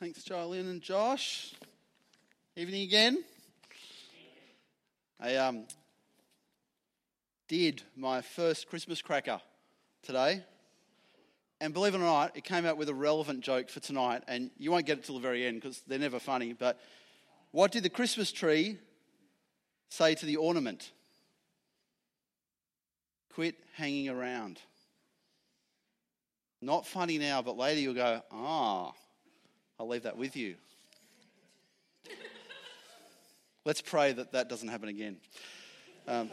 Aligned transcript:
Thanks, 0.00 0.22
Charlene 0.22 0.70
and 0.70 0.80
Josh. 0.80 1.54
Evening 2.54 2.82
again. 2.82 3.24
I 5.18 5.34
um, 5.34 5.64
did 7.48 7.82
my 7.96 8.20
first 8.20 8.68
Christmas 8.68 9.02
cracker 9.02 9.40
today. 10.04 10.44
And 11.60 11.74
believe 11.74 11.96
it 11.96 11.96
or 11.96 12.04
not, 12.04 12.36
it 12.36 12.44
came 12.44 12.64
out 12.64 12.76
with 12.76 12.88
a 12.88 12.94
relevant 12.94 13.40
joke 13.40 13.68
for 13.70 13.80
tonight. 13.80 14.22
And 14.28 14.52
you 14.56 14.70
won't 14.70 14.86
get 14.86 14.98
it 14.98 15.04
till 15.04 15.16
the 15.16 15.20
very 15.20 15.44
end 15.44 15.60
because 15.60 15.82
they're 15.88 15.98
never 15.98 16.20
funny. 16.20 16.52
But 16.52 16.78
what 17.50 17.72
did 17.72 17.82
the 17.82 17.90
Christmas 17.90 18.30
tree 18.30 18.78
say 19.88 20.14
to 20.14 20.26
the 20.26 20.36
ornament? 20.36 20.92
Quit 23.34 23.56
hanging 23.74 24.10
around. 24.10 24.60
Not 26.62 26.86
funny 26.86 27.18
now, 27.18 27.42
but 27.42 27.56
later 27.56 27.80
you'll 27.80 27.94
go, 27.94 28.22
ah, 28.30 28.92
I'll 29.80 29.86
leave 29.86 30.02
that 30.02 30.16
with 30.16 30.34
you. 30.34 30.56
Let's 33.64 33.80
pray 33.80 34.12
that 34.12 34.32
that 34.32 34.48
doesn't 34.48 34.66
happen 34.66 34.88
again. 34.88 35.18
Um, 36.08 36.30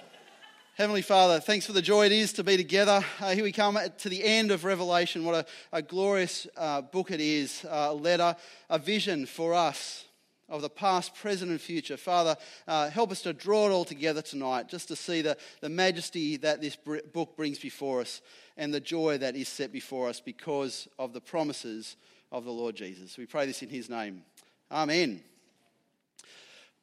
Heavenly 0.74 1.04
Father, 1.04 1.40
thanks 1.40 1.68
for 1.68 1.72
the 1.72 1.82
joy 1.82 2.08
it 2.08 2.12
is 2.12 2.34
to 2.34 2.44
be 2.44 2.58
together. 2.58 3.06
Uh, 3.22 3.36
here 3.36 3.44
we 3.44 3.52
come 3.52 3.78
to 4.00 4.10
the 4.10 4.24
end 4.24 4.50
of 4.50 4.64
Revelation. 4.64 5.24
What 5.24 5.36
a, 5.36 5.78
a 5.78 5.84
glorious 5.84 6.48
uh, 6.58 6.82
book 6.82 7.12
it 7.12 7.22
is, 7.22 7.64
uh, 7.66 7.90
a 7.90 7.94
letter, 7.94 8.36
a 8.68 8.80
vision 8.80 9.28
for 9.28 9.54
us 9.54 10.06
of 10.50 10.64
the 10.64 10.70
past, 10.70 11.14
present, 11.14 11.52
and 11.52 11.62
future. 11.62 11.98
Father, 11.98 12.36
uh, 12.68 12.90
help 12.90 13.12
us 13.12 13.22
to 13.22 13.34
draw 13.34 13.68
it 13.68 13.72
all 13.72 13.86
together 13.86 14.24
tonight, 14.24 14.70
just 14.70 14.88
to 14.88 14.96
see 14.96 15.22
the, 15.22 15.38
the 15.62 15.70
majesty 15.70 16.38
that 16.38 16.62
this 16.62 16.76
book 16.76 17.38
brings 17.38 17.60
before 17.60 18.02
us 18.02 18.22
and 18.58 18.74
the 18.74 18.80
joy 18.80 19.20
that 19.20 19.36
is 19.36 19.48
set 19.48 19.72
before 19.72 20.10
us 20.10 20.20
because 20.20 20.88
of 20.98 21.14
the 21.14 21.22
promises 21.22 21.96
of 22.32 22.46
the 22.46 22.52
Lord 22.52 22.76
Jesus. 22.76 23.18
We 23.18 23.26
pray 23.26 23.46
this 23.46 23.62
in 23.62 23.70
his 23.70 23.90
name. 23.90 24.24
Amen. 24.72 25.22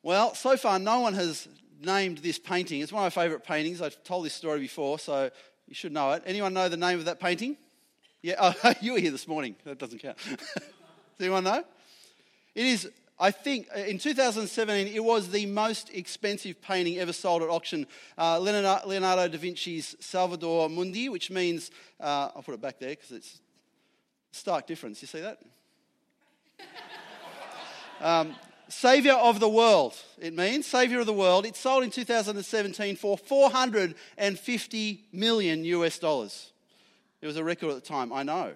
Well, 0.02 0.34
so 0.34 0.56
far, 0.56 0.78
no 0.78 1.00
one 1.00 1.14
has 1.14 1.48
named 1.80 2.18
this 2.18 2.38
painting. 2.38 2.80
It's 2.80 2.92
one 2.92 3.04
of 3.04 3.14
my 3.14 3.22
favourite 3.22 3.44
paintings. 3.44 3.80
I've 3.80 4.02
told 4.04 4.24
this 4.24 4.34
story 4.34 4.60
before, 4.60 4.98
so 4.98 5.30
you 5.68 5.74
should 5.74 5.92
know 5.92 6.12
it. 6.12 6.22
Anyone 6.26 6.54
know 6.54 6.68
the 6.68 6.76
name 6.76 6.98
of 6.98 7.04
that 7.04 7.20
painting? 7.20 7.56
Yeah, 8.22 8.34
oh, 8.64 8.74
you 8.80 8.94
were 8.94 9.00
here 9.00 9.10
this 9.10 9.28
morning. 9.28 9.56
That 9.64 9.78
doesn't 9.78 9.98
count. 9.98 10.16
Does 10.26 11.20
anyone 11.20 11.44
know? 11.44 11.64
It 12.54 12.66
is, 12.66 12.90
I 13.18 13.30
think, 13.30 13.68
uh, 13.76 13.80
in 13.80 13.98
2017, 13.98 14.88
it 14.88 15.02
was 15.02 15.30
the 15.30 15.46
most 15.46 15.90
expensive 15.94 16.60
painting 16.62 16.98
ever 16.98 17.12
sold 17.12 17.42
at 17.42 17.48
auction. 17.48 17.86
Uh, 18.16 18.38
Leonardo 18.38 19.28
da 19.28 19.38
Vinci's 19.38 19.96
Salvator 20.00 20.68
Mundi, 20.68 21.08
which 21.08 21.30
means, 21.30 21.70
uh, 22.00 22.30
I'll 22.34 22.42
put 22.42 22.54
it 22.54 22.60
back 22.60 22.78
there 22.78 22.90
because 22.90 23.12
it's 23.12 23.40
stark 24.32 24.66
difference. 24.66 25.00
You 25.00 25.08
see 25.08 25.20
that? 25.20 25.38
um, 28.00 28.34
Savior 28.68 29.12
of 29.12 29.38
the 29.38 29.48
world, 29.48 29.94
it 30.18 30.34
means. 30.34 30.66
Savior 30.66 31.00
of 31.00 31.06
the 31.06 31.12
world. 31.12 31.46
It 31.46 31.56
sold 31.56 31.84
in 31.84 31.90
2017 31.90 32.96
for 32.96 33.16
450 33.18 35.04
million 35.12 35.64
US 35.64 35.98
dollars. 35.98 36.52
It 37.20 37.26
was 37.26 37.36
a 37.36 37.44
record 37.44 37.68
at 37.68 37.74
the 37.76 37.80
time, 37.80 38.12
I 38.12 38.22
know. 38.22 38.54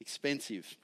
Expensive. 0.00 0.76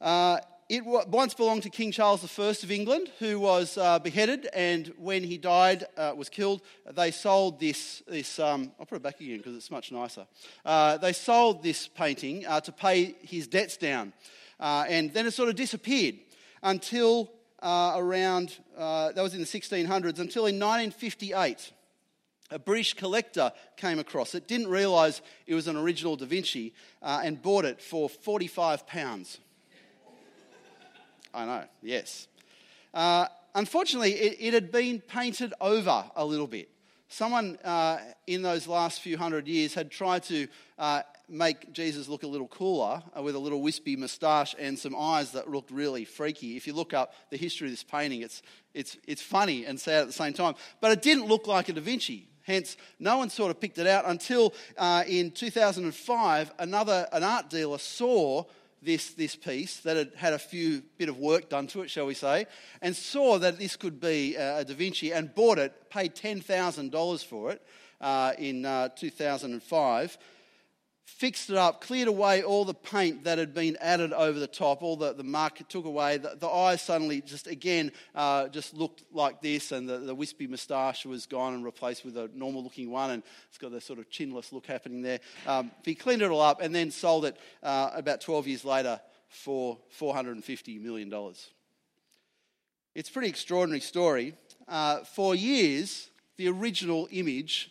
Uh, 0.00 0.38
it 0.70 0.84
once 0.86 1.34
belonged 1.34 1.64
to 1.64 1.68
King 1.68 1.90
Charles 1.90 2.22
I 2.38 2.42
of 2.44 2.70
England, 2.70 3.10
who 3.18 3.40
was 3.40 3.76
uh, 3.76 3.98
beheaded, 3.98 4.48
and 4.54 4.86
when 4.98 5.24
he 5.24 5.36
died, 5.36 5.84
uh, 5.96 6.12
was 6.16 6.28
killed, 6.28 6.62
they 6.92 7.10
sold 7.10 7.58
this. 7.58 8.04
this 8.06 8.38
um, 8.38 8.70
I'll 8.78 8.86
put 8.86 8.94
it 8.94 9.02
back 9.02 9.20
again 9.20 9.38
because 9.38 9.56
it's 9.56 9.72
much 9.72 9.90
nicer. 9.90 10.28
Uh, 10.64 10.96
they 10.98 11.12
sold 11.12 11.64
this 11.64 11.88
painting 11.88 12.46
uh, 12.46 12.60
to 12.60 12.70
pay 12.70 13.16
his 13.20 13.48
debts 13.48 13.76
down, 13.78 14.12
uh, 14.60 14.84
and 14.88 15.12
then 15.12 15.26
it 15.26 15.32
sort 15.32 15.48
of 15.48 15.56
disappeared 15.56 16.14
until 16.62 17.32
uh, 17.60 17.94
around, 17.96 18.56
that 18.76 19.16
was 19.16 19.34
in 19.34 19.40
the 19.40 19.46
1600s, 19.46 20.20
until 20.20 20.46
in 20.46 20.60
1958 20.60 21.72
a 22.52 22.58
British 22.60 22.94
collector 22.94 23.52
came 23.76 23.98
across 23.98 24.36
it, 24.36 24.46
didn't 24.46 24.68
realise 24.68 25.20
it 25.48 25.54
was 25.54 25.66
an 25.66 25.76
original 25.76 26.14
Da 26.14 26.26
Vinci, 26.26 26.74
and 27.02 27.42
bought 27.42 27.64
it 27.64 27.82
for 27.82 28.08
45 28.08 28.86
pounds. 28.86 29.40
I 31.32 31.46
know, 31.46 31.64
yes. 31.82 32.26
Uh, 32.92 33.26
unfortunately, 33.54 34.12
it, 34.12 34.36
it, 34.40 34.54
had 34.54 34.72
been 34.72 35.00
painted 35.00 35.54
over 35.60 36.04
a 36.16 36.24
little 36.24 36.46
bit. 36.46 36.68
Someone 37.08 37.56
uh, 37.64 37.98
in 38.26 38.42
those 38.42 38.66
last 38.66 39.00
few 39.00 39.16
hundred 39.16 39.46
years 39.48 39.74
had 39.74 39.90
tried 39.90 40.22
to 40.24 40.48
uh, 40.78 41.02
make 41.28 41.72
Jesus 41.72 42.08
look 42.08 42.24
a 42.24 42.26
little 42.26 42.48
cooler 42.48 43.02
uh, 43.16 43.22
with 43.22 43.34
a 43.34 43.38
little 43.38 43.62
wispy 43.62 43.96
moustache 43.96 44.54
and 44.58 44.78
some 44.78 44.96
eyes 44.96 45.32
that 45.32 45.48
looked 45.48 45.70
really 45.70 46.04
freaky. 46.04 46.56
If 46.56 46.66
you 46.66 46.72
look 46.72 46.92
up 46.92 47.14
the 47.30 47.36
history 47.36 47.68
of 47.68 47.72
this 47.72 47.84
painting, 47.84 48.22
it's, 48.22 48.42
it's, 48.74 48.96
it's 49.06 49.22
funny 49.22 49.64
and 49.64 49.78
sad 49.78 50.02
at 50.02 50.06
the 50.08 50.12
same 50.12 50.32
time. 50.32 50.54
But 50.80 50.92
it 50.92 51.02
didn't 51.02 51.26
look 51.26 51.46
like 51.46 51.68
a 51.68 51.72
Da 51.72 51.80
Vinci. 51.80 52.26
Hence, 52.42 52.76
no 52.98 53.18
one 53.18 53.30
sort 53.30 53.50
of 53.50 53.60
picked 53.60 53.78
it 53.78 53.86
out 53.86 54.06
until 54.06 54.54
uh, 54.76 55.04
in 55.06 55.30
2005, 55.30 56.52
another, 56.58 57.06
an 57.12 57.22
art 57.22 57.48
dealer 57.48 57.78
saw 57.78 58.44
this, 58.82 59.10
this 59.14 59.36
piece 59.36 59.80
that 59.80 59.96
had 59.96 60.12
had 60.16 60.32
a 60.32 60.38
few 60.38 60.82
bit 60.98 61.08
of 61.08 61.18
work 61.18 61.48
done 61.48 61.66
to 61.68 61.82
it, 61.82 61.90
shall 61.90 62.06
we 62.06 62.14
say, 62.14 62.46
and 62.80 62.94
saw 62.96 63.38
that 63.38 63.58
this 63.58 63.76
could 63.76 64.00
be 64.00 64.36
a 64.36 64.64
Da 64.64 64.74
Vinci 64.74 65.12
and 65.12 65.34
bought 65.34 65.58
it, 65.58 65.90
paid 65.90 66.14
$10,000 66.14 67.24
for 67.24 67.50
it 67.52 67.62
uh, 68.00 68.32
in 68.38 68.64
uh, 68.64 68.88
2005 68.96 70.18
fixed 71.10 71.50
it 71.50 71.56
up, 71.56 71.80
cleared 71.80 72.08
away 72.08 72.42
all 72.42 72.64
the 72.64 72.74
paint 72.74 73.24
that 73.24 73.36
had 73.36 73.52
been 73.52 73.76
added 73.80 74.12
over 74.12 74.38
the 74.38 74.46
top, 74.46 74.82
all 74.82 74.96
the, 74.96 75.12
the 75.12 75.24
mark 75.24 75.60
took 75.68 75.84
away. 75.84 76.16
The, 76.16 76.36
the 76.38 76.48
eyes 76.48 76.80
suddenly 76.80 77.20
just 77.20 77.46
again 77.46 77.92
uh, 78.14 78.48
just 78.48 78.74
looked 78.74 79.04
like 79.12 79.42
this, 79.42 79.72
and 79.72 79.88
the, 79.88 79.98
the 79.98 80.14
wispy 80.14 80.46
moustache 80.46 81.04
was 81.04 81.26
gone 81.26 81.54
and 81.54 81.64
replaced 81.64 82.04
with 82.04 82.16
a 82.16 82.30
normal 82.34 82.62
looking 82.62 82.90
one, 82.90 83.10
and 83.10 83.22
it's 83.48 83.58
got 83.58 83.72
the 83.72 83.80
sort 83.80 83.98
of 83.98 84.08
chinless 84.08 84.52
look 84.52 84.66
happening 84.66 85.02
there. 85.02 85.20
Um, 85.46 85.70
he 85.84 85.94
cleaned 85.94 86.22
it 86.22 86.30
all 86.30 86.40
up 86.40 86.62
and 86.62 86.74
then 86.74 86.90
sold 86.90 87.24
it 87.24 87.36
uh, 87.62 87.90
about 87.94 88.20
12 88.20 88.46
years 88.46 88.64
later 88.64 89.00
for 89.28 89.78
$450 89.98 90.80
million. 90.80 91.12
It's 92.94 93.08
a 93.08 93.12
pretty 93.12 93.28
extraordinary 93.28 93.80
story. 93.80 94.34
Uh, 94.66 94.98
for 95.00 95.34
years, 95.34 96.08
the 96.36 96.48
original 96.48 97.08
image 97.10 97.70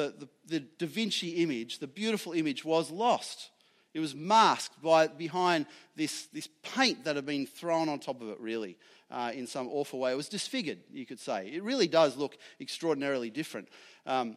the, 0.00 0.14
the, 0.18 0.28
the 0.46 0.60
Da 0.60 0.86
Vinci 0.86 1.42
image, 1.42 1.78
the 1.78 1.86
beautiful 1.86 2.32
image, 2.32 2.64
was 2.64 2.90
lost. 2.90 3.50
It 3.92 4.00
was 4.00 4.14
masked 4.14 4.80
by, 4.82 5.08
behind 5.08 5.66
this, 5.96 6.26
this 6.26 6.48
paint 6.62 7.04
that 7.04 7.16
had 7.16 7.26
been 7.26 7.46
thrown 7.46 7.88
on 7.88 7.98
top 7.98 8.20
of 8.20 8.28
it, 8.28 8.38
really, 8.38 8.76
uh, 9.10 9.32
in 9.34 9.46
some 9.46 9.68
awful 9.68 9.98
way. 9.98 10.12
It 10.12 10.16
was 10.16 10.28
disfigured, 10.28 10.78
you 10.92 11.06
could 11.06 11.18
say. 11.18 11.48
It 11.48 11.62
really 11.62 11.88
does 11.88 12.16
look 12.16 12.38
extraordinarily 12.60 13.30
different. 13.30 13.68
Um, 14.06 14.36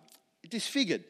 disfigured. 0.50 1.03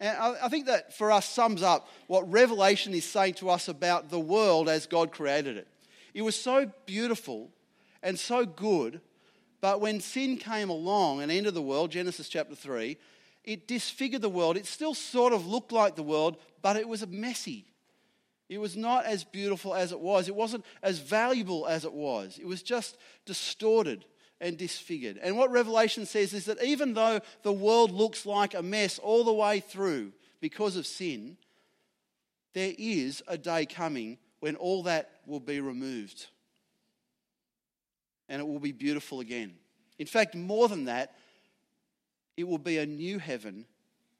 And 0.00 0.16
I, 0.16 0.34
I 0.44 0.48
think 0.48 0.66
that 0.66 0.94
for 0.94 1.10
us 1.10 1.26
sums 1.26 1.62
up 1.62 1.88
what 2.06 2.30
Revelation 2.30 2.92
is 2.92 3.04
saying 3.04 3.34
to 3.34 3.48
us 3.50 3.68
about 3.68 4.10
the 4.10 4.20
world 4.20 4.68
as 4.68 4.86
God 4.86 5.10
created 5.10 5.56
it. 5.56 5.66
It 6.12 6.22
was 6.22 6.36
so 6.36 6.70
beautiful 6.86 7.50
and 8.02 8.18
so 8.18 8.44
good, 8.44 9.00
but 9.60 9.80
when 9.80 10.00
sin 10.00 10.36
came 10.36 10.70
along 10.70 11.22
and 11.22 11.32
entered 11.32 11.54
the 11.54 11.62
world, 11.62 11.90
Genesis 11.90 12.28
chapter 12.28 12.54
3, 12.54 12.96
it 13.48 13.66
disfigured 13.66 14.20
the 14.20 14.28
world. 14.28 14.58
It 14.58 14.66
still 14.66 14.92
sort 14.92 15.32
of 15.32 15.46
looked 15.46 15.72
like 15.72 15.96
the 15.96 16.02
world, 16.02 16.36
but 16.60 16.76
it 16.76 16.86
was 16.86 17.02
a 17.02 17.06
messy. 17.06 17.64
It 18.50 18.58
was 18.58 18.76
not 18.76 19.06
as 19.06 19.24
beautiful 19.24 19.74
as 19.74 19.90
it 19.90 19.98
was. 19.98 20.28
It 20.28 20.34
wasn't 20.34 20.66
as 20.82 20.98
valuable 20.98 21.66
as 21.66 21.86
it 21.86 21.92
was. 21.92 22.38
It 22.38 22.46
was 22.46 22.62
just 22.62 22.98
distorted 23.24 24.04
and 24.38 24.58
disfigured. 24.58 25.18
And 25.22 25.38
what 25.38 25.50
Revelation 25.50 26.04
says 26.04 26.34
is 26.34 26.44
that 26.44 26.62
even 26.62 26.92
though 26.92 27.20
the 27.42 27.52
world 27.52 27.90
looks 27.90 28.26
like 28.26 28.52
a 28.52 28.62
mess 28.62 28.98
all 28.98 29.24
the 29.24 29.32
way 29.32 29.60
through 29.60 30.12
because 30.42 30.76
of 30.76 30.86
sin, 30.86 31.38
there 32.52 32.74
is 32.76 33.22
a 33.28 33.38
day 33.38 33.64
coming 33.64 34.18
when 34.40 34.56
all 34.56 34.82
that 34.82 35.10
will 35.26 35.40
be 35.40 35.60
removed 35.60 36.26
and 38.28 38.40
it 38.42 38.46
will 38.46 38.60
be 38.60 38.72
beautiful 38.72 39.20
again. 39.20 39.54
In 39.98 40.06
fact, 40.06 40.34
more 40.34 40.68
than 40.68 40.84
that, 40.84 41.14
it 42.38 42.46
will 42.46 42.56
be 42.56 42.78
a 42.78 42.86
new 42.86 43.18
heaven 43.18 43.66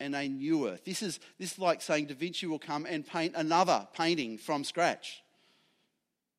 and 0.01 0.13
a 0.17 0.29
new 0.29 0.69
earth. 0.69 0.85
This 0.85 1.03
is, 1.03 1.21
this 1.39 1.53
is 1.53 1.59
like 1.61 1.81
saying 1.81 2.07
Da 2.07 2.15
Vinci 2.15 2.47
will 2.47 2.59
come 2.59 2.85
and 2.85 3.07
paint 3.07 3.35
another 3.37 3.87
painting 3.95 4.39
from 4.39 4.65
scratch. 4.65 5.23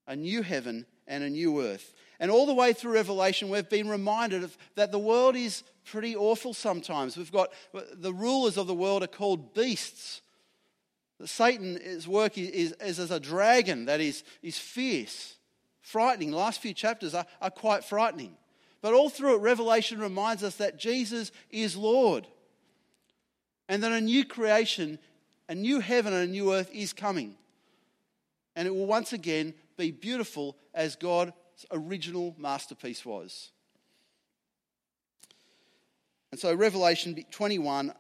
A 0.06 0.14
new 0.14 0.42
heaven 0.42 0.86
and 1.08 1.24
a 1.24 1.30
new 1.30 1.62
earth. 1.62 1.94
And 2.20 2.30
all 2.30 2.46
the 2.46 2.54
way 2.54 2.74
through 2.74 2.96
Revelation, 2.96 3.48
we've 3.50 3.70
been 3.70 3.88
reminded 3.88 4.44
of, 4.44 4.58
that 4.76 4.92
the 4.92 5.00
world 5.00 5.38
is 5.38 5.64
pretty 5.86 6.18
awful 6.18 6.54
sometimes. 6.54 7.16
We've 7.16 7.32
got 7.32 7.54
the 7.94 8.14
rulers 8.14 8.58
of 8.58 8.68
the 8.68 8.74
world 8.74 9.02
are 9.02 9.08
called 9.08 9.54
beasts. 9.54 10.22
Satan's 11.24 12.10
work 12.10 12.38
is, 12.38 12.74
is, 12.74 13.00
as 13.00 13.10
a 13.10 13.22
dragon 13.22 13.86
that 13.86 14.02
is, 14.02 14.26
is 14.42 14.58
fierce, 14.58 15.38
frightening. 15.82 16.32
The 16.32 16.38
last 16.38 16.62
few 16.62 16.74
chapters 16.74 17.14
are, 17.14 17.26
are 17.42 17.52
quite 17.52 17.86
frightening. 17.86 18.36
But 18.82 18.94
all 18.94 19.10
through 19.10 19.36
it, 19.36 19.42
Revelation 19.42 20.00
reminds 20.00 20.44
us 20.44 20.56
that 20.56 20.80
Jesus 20.80 21.32
is 21.52 21.76
Lord 21.76 22.28
and 23.68 23.84
that 23.84 23.92
a 23.92 24.02
new 24.02 24.26
creation, 24.26 25.00
a 25.48 25.56
new 25.56 25.80
heaven, 25.80 26.14
and 26.14 26.30
a 26.30 26.32
new 26.32 26.54
earth 26.54 26.70
is 26.74 26.94
coming. 26.94 27.36
And 28.56 28.68
it 28.68 28.72
will 28.72 28.86
once 28.86 29.14
again 29.14 29.54
be 29.78 29.92
beautiful 29.92 30.58
as 30.74 30.96
God's 30.96 31.34
original 31.72 32.36
masterpiece 32.38 33.06
was. 33.06 33.52
And 36.32 36.40
so 36.40 36.54
Revelation 36.54 37.26
21 37.32 37.94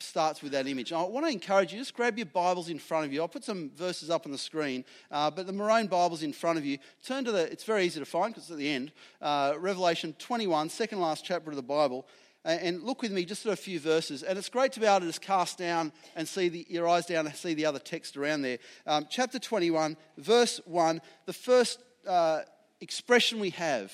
starts 0.00 0.42
with 0.42 0.52
that 0.52 0.66
image. 0.66 0.92
I 0.92 1.02
want 1.02 1.26
to 1.26 1.32
encourage 1.32 1.72
you, 1.72 1.78
just 1.78 1.94
grab 1.94 2.16
your 2.16 2.26
Bibles 2.26 2.68
in 2.68 2.78
front 2.78 3.06
of 3.06 3.12
you. 3.12 3.20
I'll 3.20 3.28
put 3.28 3.44
some 3.44 3.70
verses 3.70 4.10
up 4.10 4.26
on 4.26 4.32
the 4.32 4.38
screen, 4.38 4.84
uh, 5.10 5.30
but 5.30 5.46
the 5.46 5.52
Maroon 5.52 5.86
Bible's 5.86 6.22
in 6.22 6.32
front 6.32 6.58
of 6.58 6.64
you. 6.64 6.78
Turn 7.04 7.24
to 7.24 7.32
the, 7.32 7.50
it's 7.50 7.64
very 7.64 7.84
easy 7.84 8.00
to 8.00 8.06
find 8.06 8.32
because 8.32 8.44
it's 8.44 8.52
at 8.52 8.58
the 8.58 8.68
end. 8.68 8.92
Uh, 9.20 9.54
Revelation 9.58 10.14
21, 10.18 10.68
second 10.68 11.00
last 11.00 11.24
chapter 11.24 11.50
of 11.50 11.56
the 11.56 11.62
Bible. 11.62 12.06
And 12.44 12.82
look 12.82 13.02
with 13.02 13.12
me 13.12 13.24
just 13.24 13.44
at 13.44 13.52
a 13.52 13.56
few 13.56 13.78
verses. 13.78 14.22
And 14.22 14.38
it's 14.38 14.48
great 14.48 14.72
to 14.72 14.80
be 14.80 14.86
able 14.86 15.00
to 15.00 15.06
just 15.06 15.20
cast 15.20 15.58
down 15.58 15.92
and 16.16 16.26
see 16.26 16.48
the, 16.48 16.66
your 16.70 16.88
eyes 16.88 17.04
down 17.04 17.26
and 17.26 17.34
see 17.34 17.52
the 17.52 17.66
other 17.66 17.78
text 17.78 18.16
around 18.16 18.42
there. 18.42 18.58
Um, 18.86 19.06
chapter 19.10 19.38
21, 19.38 19.96
verse 20.16 20.60
1, 20.64 21.02
the 21.26 21.32
first 21.32 21.80
uh, 22.06 22.40
expression 22.80 23.40
we 23.40 23.50
have 23.50 23.92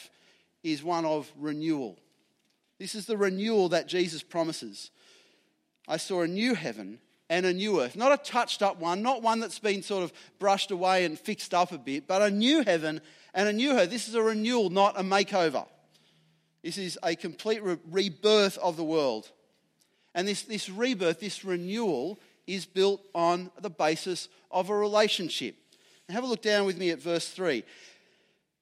is 0.63 0.85
one 0.85 1.05
of 1.05 1.33
renewal. 1.37 1.99
This 2.79 2.95
is 2.95 3.07
the 3.07 3.17
renewal 3.17 3.71
that 3.71 3.89
Jesus 3.89 4.23
promises. 4.23 4.91
I 5.87 5.97
saw 5.97 6.23
a 6.23 6.29
new 6.29 6.55
heaven 6.55 6.99
and 7.29 7.47
a 7.47 7.53
new 7.53 7.81
earth. 7.81 7.97
Not 7.97 8.13
a 8.13 8.17
touched 8.17 8.63
up 8.63 8.79
one, 8.79 9.03
not 9.03 9.23
one 9.23 9.41
that's 9.41 9.59
been 9.59 9.83
sort 9.83 10.05
of 10.05 10.13
brushed 10.39 10.71
away 10.71 11.05
and 11.05 11.19
fixed 11.19 11.55
up 11.55 11.73
a 11.73 11.79
bit, 11.79 12.07
but 12.07 12.23
a 12.23 12.31
new 12.31 12.63
heaven 12.63 13.01
and 13.33 13.49
a 13.49 13.53
new 13.53 13.73
earth. 13.73 13.91
This 13.91 14.09
is 14.09 14.15
a 14.15 14.23
renewal, 14.23 14.71
not 14.71 14.99
a 14.99 15.03
makeover. 15.03 15.67
This 16.63 16.79
is 16.79 16.99
a 17.03 17.15
complete 17.15 17.63
re- 17.63 17.79
rebirth 17.91 18.57
of 18.59 18.77
the 18.77 18.85
world. 18.85 19.31
And 20.15 20.29
this, 20.29 20.43
this 20.43 20.71
rebirth, 20.71 21.21
this 21.21 21.45
renewal, 21.45 22.19
is 22.47 22.67
built 22.67 23.03
on 23.15 23.51
the 23.61 23.71
basis 23.71 24.29
of 24.51 24.71
a 24.71 24.77
relationship. 24.77 25.57
Now 26.09 26.15
have 26.15 26.25
a 26.25 26.29
look 26.29 26.43
down 26.43 26.67
with 26.67 26.79
me 26.79 26.91
at 26.91 27.03
verse 27.03 27.29
3. 27.29 27.65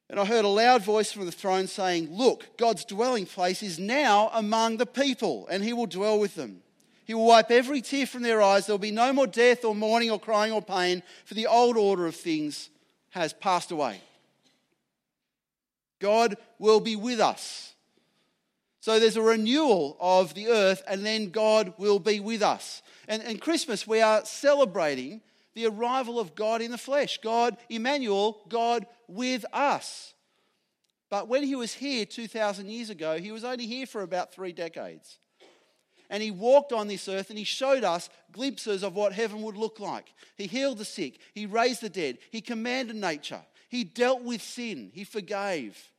And 0.08 0.20
I 0.20 0.24
heard 0.24 0.44
a 0.44 0.48
loud 0.48 0.82
voice 0.82 1.10
from 1.10 1.26
the 1.26 1.32
throne 1.32 1.66
saying, 1.66 2.08
Look, 2.10 2.56
God's 2.58 2.84
dwelling 2.84 3.26
place 3.26 3.62
is 3.62 3.78
now 3.78 4.30
among 4.32 4.76
the 4.76 4.86
people, 4.86 5.46
and 5.48 5.64
he 5.64 5.72
will 5.72 5.86
dwell 5.86 6.18
with 6.18 6.34
them. 6.34 6.62
He 7.12 7.14
will 7.14 7.26
wipe 7.26 7.50
every 7.50 7.82
tear 7.82 8.06
from 8.06 8.22
their 8.22 8.40
eyes. 8.40 8.64
There 8.64 8.72
will 8.72 8.78
be 8.78 8.90
no 8.90 9.12
more 9.12 9.26
death 9.26 9.66
or 9.66 9.74
mourning 9.74 10.10
or 10.10 10.18
crying 10.18 10.50
or 10.50 10.62
pain, 10.62 11.02
for 11.26 11.34
the 11.34 11.46
old 11.46 11.76
order 11.76 12.06
of 12.06 12.16
things 12.16 12.70
has 13.10 13.34
passed 13.34 13.70
away. 13.70 14.00
God 16.00 16.38
will 16.58 16.80
be 16.80 16.96
with 16.96 17.20
us. 17.20 17.74
So 18.80 18.98
there's 18.98 19.18
a 19.18 19.22
renewal 19.22 19.98
of 20.00 20.32
the 20.32 20.48
earth, 20.48 20.82
and 20.88 21.04
then 21.04 21.28
God 21.28 21.74
will 21.76 21.98
be 21.98 22.18
with 22.18 22.42
us. 22.42 22.80
And, 23.06 23.22
and 23.22 23.38
Christmas, 23.38 23.86
we 23.86 24.00
are 24.00 24.24
celebrating 24.24 25.20
the 25.52 25.66
arrival 25.66 26.18
of 26.18 26.34
God 26.34 26.62
in 26.62 26.70
the 26.70 26.78
flesh. 26.78 27.18
God, 27.22 27.58
Emmanuel, 27.68 28.40
God 28.48 28.86
with 29.06 29.44
us. 29.52 30.14
But 31.10 31.28
when 31.28 31.42
he 31.42 31.56
was 31.56 31.74
here 31.74 32.06
2,000 32.06 32.70
years 32.70 32.88
ago, 32.88 33.18
he 33.18 33.32
was 33.32 33.44
only 33.44 33.66
here 33.66 33.84
for 33.84 34.00
about 34.00 34.32
three 34.32 34.52
decades. 34.52 35.18
And 36.12 36.22
he 36.22 36.30
walked 36.30 36.72
on 36.72 36.86
this 36.86 37.08
earth 37.08 37.30
and 37.30 37.38
he 37.38 37.44
showed 37.44 37.82
us 37.82 38.08
glimpses 38.30 38.84
of 38.84 38.94
what 38.94 39.12
heaven 39.12 39.42
would 39.42 39.56
look 39.56 39.80
like. 39.80 40.12
He 40.36 40.46
healed 40.46 40.78
the 40.78 40.84
sick, 40.84 41.18
he 41.34 41.46
raised 41.46 41.80
the 41.80 41.88
dead, 41.88 42.18
he 42.30 42.40
commanded 42.40 42.94
nature, 42.94 43.40
he 43.68 43.82
dealt 43.82 44.22
with 44.22 44.42
sin, 44.42 44.92
he 44.94 45.02
forgave. 45.02 45.90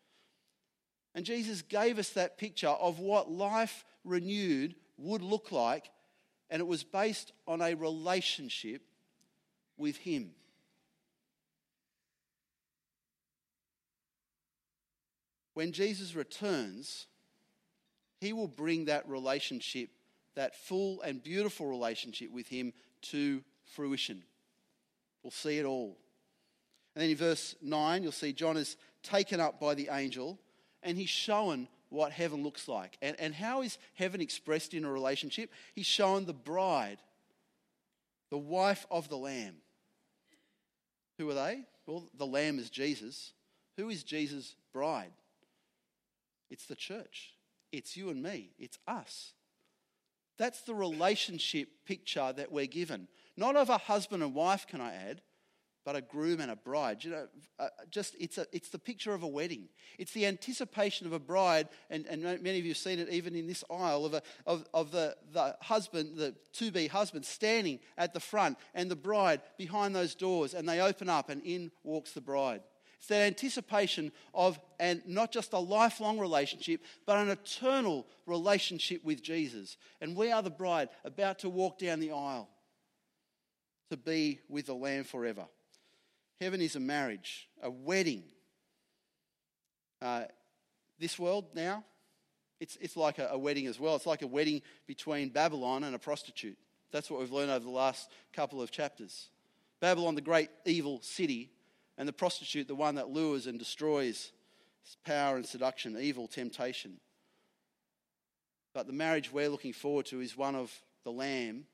And 1.15 1.25
Jesus 1.25 1.61
gave 1.61 1.99
us 1.99 2.09
that 2.09 2.37
picture 2.37 2.69
of 2.69 2.99
what 2.99 3.29
life 3.29 3.83
renewed 4.03 4.75
would 4.97 5.21
look 5.21 5.51
like, 5.51 5.89
and 6.49 6.59
it 6.59 6.65
was 6.65 6.83
based 6.83 7.31
on 7.47 7.61
a 7.61 7.75
relationship 7.75 8.81
with 9.77 9.97
Him. 9.97 10.31
When 15.53 15.71
Jesus 15.71 16.15
returns, 16.15 17.05
He 18.19 18.33
will 18.33 18.47
bring 18.47 18.85
that 18.85 19.07
relationship, 19.07 19.89
that 20.35 20.55
full 20.55 21.01
and 21.01 21.23
beautiful 21.23 21.67
relationship 21.67 22.31
with 22.31 22.47
Him, 22.47 22.73
to 23.03 23.43
fruition. 23.65 24.23
We'll 25.23 25.31
see 25.31 25.59
it 25.59 25.65
all. 25.65 25.97
And 26.95 27.01
then 27.01 27.09
in 27.09 27.17
verse 27.17 27.55
9, 27.61 28.03
you'll 28.03 28.11
see 28.11 28.33
John 28.33 28.57
is 28.57 28.77
taken 29.01 29.39
up 29.39 29.59
by 29.59 29.73
the 29.73 29.89
angel 29.91 30.39
and 30.81 30.97
he's 30.97 31.09
shown 31.09 31.67
what 31.89 32.11
heaven 32.11 32.43
looks 32.43 32.67
like. 32.67 32.97
And, 33.01 33.15
and 33.19 33.33
how 33.33 33.61
is 33.61 33.77
heaven 33.93 34.21
expressed 34.21 34.73
in 34.73 34.85
a 34.85 34.91
relationship? 34.91 35.51
He's 35.73 35.85
shown 35.85 36.25
the 36.25 36.33
bride, 36.33 36.97
the 38.29 38.37
wife 38.37 38.85
of 38.91 39.09
the 39.09 39.17
Lamb. 39.17 39.55
Who 41.17 41.29
are 41.29 41.35
they? 41.35 41.65
Well, 41.85 42.09
the 42.17 42.25
Lamb 42.25 42.59
is 42.59 42.69
Jesus. 42.69 43.33
Who 43.77 43.89
is 43.89 44.03
Jesus' 44.03 44.55
bride? 44.71 45.11
It's 46.49 46.65
the 46.65 46.75
church. 46.75 47.33
It's 47.71 47.97
you 47.97 48.09
and 48.09 48.21
me. 48.21 48.51
It's 48.59 48.77
us. 48.87 49.33
That's 50.37 50.61
the 50.61 50.73
relationship 50.73 51.69
picture 51.85 52.33
that 52.35 52.51
we're 52.51 52.65
given. 52.65 53.07
Not 53.37 53.55
of 53.55 53.69
a 53.69 53.77
husband 53.77 54.23
and 54.23 54.33
wife, 54.33 54.67
can 54.67 54.81
I 54.81 54.93
add, 54.93 55.21
but 55.85 55.95
a 55.95 56.01
groom 56.01 56.39
and 56.39 56.49
a 56.49 56.55
bride. 56.55 57.03
You 57.03 57.11
know, 57.11 57.27
uh, 57.59 57.67
just 57.89 58.15
it's, 58.19 58.37
a, 58.37 58.47
it's 58.51 58.69
the 58.69 58.79
picture 58.79 59.13
of 59.13 59.23
a 59.23 59.27
wedding. 59.27 59.69
It's 59.99 60.13
the 60.13 60.25
anticipation 60.25 61.05
of 61.05 61.13
a 61.13 61.19
bride, 61.19 61.67
and, 61.89 62.05
and 62.07 62.23
many 62.23 62.57
of 62.57 62.65
you 62.65 62.71
have 62.71 62.77
seen 62.77 62.99
it 62.99 63.09
even 63.09 63.35
in 63.35 63.47
this 63.47 63.63
aisle 63.69 64.05
of, 64.05 64.13
a, 64.13 64.21
of, 64.45 64.65
of 64.73 64.91
the, 64.91 65.15
the 65.31 65.55
husband, 65.61 66.17
the 66.17 66.35
to 66.53 66.71
be 66.71 66.87
husband, 66.87 67.25
standing 67.25 67.79
at 67.97 68.13
the 68.13 68.19
front, 68.19 68.57
and 68.73 68.89
the 68.89 68.95
bride 68.95 69.41
behind 69.57 69.95
those 69.95 70.15
doors, 70.15 70.53
and 70.53 70.67
they 70.67 70.79
open 70.79 71.09
up, 71.09 71.29
and 71.29 71.41
in 71.43 71.71
walks 71.83 72.11
the 72.11 72.21
bride. 72.21 72.61
It's 73.03 73.09
that 73.09 73.23
anticipation 73.23 74.13
of, 74.33 74.57
and 74.79 75.01
not 75.05 75.29
just 75.29 75.51
a 75.51 75.59
lifelong 75.59 76.19
relationship, 76.19 76.79
but 77.05 77.17
an 77.17 77.27
eternal 77.27 78.07
relationship 78.25 79.03
with 79.03 79.21
Jesus. 79.21 79.75
And 79.99 80.15
we 80.15 80.31
are 80.31 80.41
the 80.41 80.49
bride 80.49 80.87
about 81.03 81.39
to 81.39 81.49
walk 81.49 81.79
down 81.79 81.99
the 81.99 82.11
aisle 82.11 82.47
to 83.89 83.97
be 83.97 84.39
with 84.47 84.67
the 84.67 84.73
Lamb 84.73 85.03
forever. 85.03 85.43
Heaven 86.39 86.61
is 86.61 86.77
a 86.77 86.79
marriage, 86.79 87.49
a 87.61 87.69
wedding. 87.69 88.23
Uh, 90.01 90.23
this 90.97 91.19
world 91.19 91.47
now, 91.53 91.83
it's, 92.61 92.77
it's 92.79 92.95
like 92.95 93.19
a, 93.19 93.27
a 93.31 93.37
wedding 93.37 93.67
as 93.67 93.81
well. 93.81 93.97
It's 93.97 94.05
like 94.05 94.21
a 94.21 94.27
wedding 94.27 94.61
between 94.87 95.27
Babylon 95.27 95.83
and 95.83 95.93
a 95.93 95.99
prostitute. 95.99 96.57
That's 96.93 97.11
what 97.11 97.19
we've 97.19 97.33
learned 97.33 97.51
over 97.51 97.65
the 97.65 97.69
last 97.69 98.09
couple 98.31 98.61
of 98.61 98.71
chapters. 98.71 99.27
Babylon, 99.81 100.15
the 100.15 100.21
great 100.21 100.49
evil 100.63 101.01
city, 101.01 101.49
and 101.97 102.07
the 102.07 102.13
prostitute, 102.13 102.67
the 102.67 102.75
one 102.75 102.95
that 102.95 103.09
lures 103.09 103.47
and 103.47 103.59
destroys 103.59 104.31
power 105.05 105.35
and 105.35 105.45
seduction, 105.45 105.97
evil, 105.97 106.27
temptation. 106.27 106.99
But 108.73 108.87
the 108.87 108.93
marriage 108.93 109.31
we're 109.31 109.49
looking 109.49 109.73
forward 109.73 110.07
to 110.07 110.19
is 110.19 110.35
one 110.35 110.55
of 110.55 110.71
the 111.03 111.11
Lamb 111.11 111.65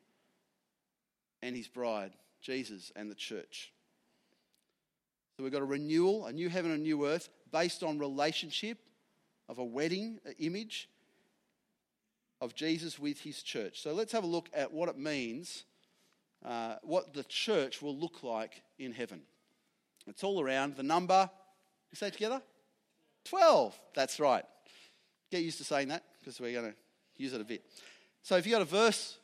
and 1.42 1.56
his 1.56 1.68
bride, 1.68 2.12
Jesus 2.42 2.92
and 2.96 3.10
the 3.10 3.16
church. 3.16 3.72
So 5.38 5.44
we've 5.44 5.54
got 5.54 5.62
a 5.62 5.66
renewal, 5.66 6.26
a 6.26 6.34
new 6.34 6.50
heaven 6.50 6.72
and 6.72 6.82
a 6.82 6.84
new 6.84 7.08
earth 7.08 7.30
based 7.52 7.82
on 7.82 7.98
relationship 7.98 8.78
of 9.48 9.58
a 9.58 9.64
wedding 9.64 10.20
image 10.38 10.90
of 12.42 12.56
Jesus 12.56 13.00
with 13.00 13.22
his 13.22 13.42
church. 13.42 13.82
So 13.82 13.94
let's 13.94 14.12
have 14.12 14.24
a 14.24 14.28
look 14.28 14.50
at 14.54 14.72
what 14.72 14.90
it 14.90 14.98
means, 14.98 15.64
uh, 16.46 16.76
what 16.84 17.14
the 17.14 17.24
church 17.24 17.82
will 17.82 17.96
look 17.96 18.22
like 18.22 18.62
in 18.78 18.92
heaven. 18.92 19.22
It's 20.10 20.24
all 20.24 20.42
around 20.42 20.76
the 20.76 20.84
number, 20.84 21.30
you 21.92 21.96
say 21.96 22.10
together? 22.10 22.42
12. 23.26 23.80
That's 23.96 24.20
right. 24.20 24.44
Get 25.32 25.44
used 25.44 25.58
to 25.60 25.64
saying 25.64 25.90
that 25.90 26.04
because 26.20 26.40
we're 26.40 26.54
going 26.54 26.72
to 26.72 26.78
use 27.18 27.34
it 27.34 27.42
a 27.42 27.46
bit. 27.46 27.64
So 28.22 28.36
if 28.38 28.46
you 28.46 28.52
got 28.52 28.62
a 28.62 28.66
verse 28.66 29.18